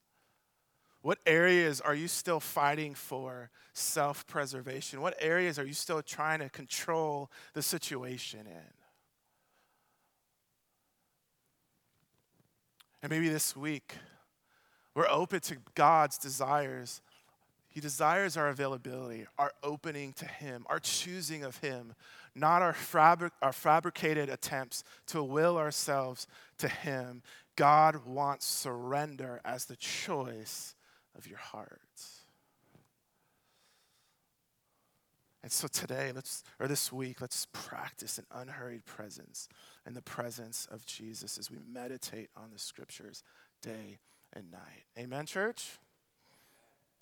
What 1.01 1.21
areas 1.25 1.81
are 1.81 1.95
you 1.95 2.07
still 2.07 2.39
fighting 2.39 2.95
for 2.95 3.49
self 3.73 4.27
preservation? 4.27 5.01
What 5.01 5.15
areas 5.21 5.59
are 5.59 5.65
you 5.65 5.73
still 5.73 6.03
trying 6.03 6.41
to 6.41 6.51
control 6.51 7.31
the 7.55 7.63
situation 7.63 8.41
in? 8.41 8.80
And 13.03 13.11
maybe 13.11 13.29
this 13.29 13.57
week, 13.57 13.95
we're 14.95 15.09
open 15.09 15.41
to 15.41 15.57
God's 15.75 16.19
desires. 16.19 17.01
He 17.71 17.81
desires 17.81 18.37
our 18.37 18.49
availability, 18.49 19.27
our 19.39 19.53
opening 19.63 20.13
to 20.15 20.27
Him, 20.27 20.67
our 20.69 20.81
choosing 20.81 21.45
of 21.45 21.59
Him, 21.59 21.95
not 22.35 22.63
our, 22.63 22.73
fabric, 22.73 23.33
our 23.41 23.53
fabricated 23.53 24.29
attempts 24.29 24.85
to 25.07 25.23
will 25.23 25.57
ourselves 25.57 26.27
to 26.59 26.69
Him. 26.69 27.23
God 27.57 28.05
wants 28.05 28.47
surrender 28.47 29.41
as 29.45 29.65
the 29.65 29.77
choice 29.77 30.75
of 31.17 31.27
your 31.27 31.39
heart. 31.39 31.81
And 35.43 35.51
so 35.51 35.69
today, 35.69 36.13
let's, 36.15 36.45
or 36.59 36.69
this 36.69 36.93
week, 36.93 37.21
let's 37.21 37.47
practice 37.53 38.19
an 38.19 38.27
unhurried 38.31 38.85
presence 38.85 39.49
in 39.87 39.95
the 39.95 40.03
presence 40.03 40.69
of 40.71 40.85
Jesus 40.85 41.39
as 41.39 41.51
we 41.51 41.57
meditate 41.73 42.29
on 42.37 42.51
the 42.53 42.59
scriptures 42.59 43.23
day 43.63 43.99
and 44.35 44.51
night. 44.51 44.85
Amen, 44.99 45.25
church? 45.25 45.79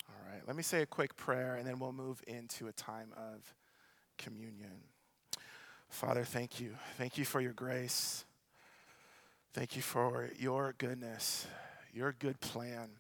All 0.09 0.33
right, 0.33 0.41
let 0.47 0.57
me 0.57 0.63
say 0.63 0.83
a 0.83 0.87
quick 0.87 1.17
prayer 1.17 1.57
and 1.57 1.67
then 1.67 1.79
we'll 1.79 1.93
move 1.93 2.23
into 2.27 2.69
a 2.69 2.73
time 2.73 3.13
of 3.17 3.55
communion. 4.17 4.83
Father, 5.89 6.25
thank 6.25 6.61
you. 6.61 6.75
Thank 6.97 7.19
you 7.19 7.25
for 7.25 7.41
your 7.41 7.53
grace. 7.53 8.25
Thank 9.53 9.75
you 9.75 9.83
for 9.83 10.31
your 10.39 10.75
goodness, 10.79 11.47
your 11.93 12.13
good 12.13 12.41
plan 12.41 12.91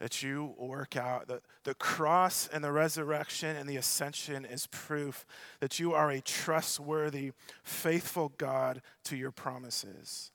that 0.00 0.22
you 0.22 0.54
work 0.58 0.96
out. 0.96 1.28
The, 1.28 1.40
the 1.64 1.74
cross 1.74 2.48
and 2.52 2.62
the 2.62 2.72
resurrection 2.72 3.56
and 3.56 3.68
the 3.68 3.76
ascension 3.76 4.44
is 4.44 4.66
proof 4.66 5.26
that 5.60 5.78
you 5.78 5.94
are 5.94 6.10
a 6.10 6.20
trustworthy, 6.20 7.32
faithful 7.62 8.32
God 8.38 8.82
to 9.04 9.16
your 9.16 9.30
promises. 9.30 10.30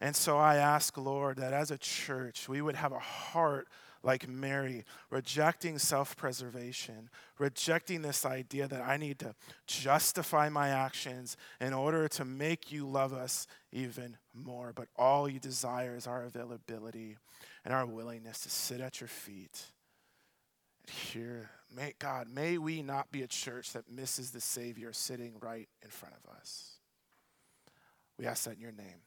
And 0.00 0.14
so 0.14 0.38
I 0.38 0.56
ask, 0.56 0.96
Lord, 0.96 1.38
that 1.38 1.52
as 1.52 1.70
a 1.70 1.78
church, 1.78 2.48
we 2.48 2.62
would 2.62 2.76
have 2.76 2.92
a 2.92 2.98
heart 2.98 3.68
like 4.02 4.28
Mary, 4.28 4.84
rejecting 5.10 5.78
self 5.78 6.16
preservation, 6.16 7.10
rejecting 7.38 8.02
this 8.02 8.24
idea 8.24 8.68
that 8.68 8.80
I 8.80 8.96
need 8.96 9.18
to 9.18 9.34
justify 9.66 10.48
my 10.48 10.68
actions 10.68 11.36
in 11.60 11.72
order 11.72 12.06
to 12.08 12.24
make 12.24 12.70
you 12.70 12.86
love 12.86 13.12
us 13.12 13.46
even 13.72 14.16
more. 14.32 14.72
But 14.74 14.88
all 14.96 15.28
you 15.28 15.40
desire 15.40 15.96
is 15.96 16.06
our 16.06 16.24
availability 16.24 17.16
and 17.68 17.76
our 17.76 17.84
willingness 17.84 18.40
to 18.40 18.48
sit 18.48 18.80
at 18.80 18.98
your 18.98 19.08
feet 19.08 19.66
and 20.80 20.90
hear. 20.90 21.50
May, 21.76 21.92
God, 21.98 22.26
may 22.26 22.56
we 22.56 22.80
not 22.80 23.12
be 23.12 23.20
a 23.20 23.26
church 23.26 23.74
that 23.74 23.92
misses 23.92 24.30
the 24.30 24.40
Savior 24.40 24.94
sitting 24.94 25.34
right 25.38 25.68
in 25.82 25.90
front 25.90 26.14
of 26.14 26.30
us. 26.34 26.78
We 28.18 28.24
ask 28.24 28.44
that 28.44 28.54
in 28.54 28.62
your 28.62 28.72
name. 28.72 29.02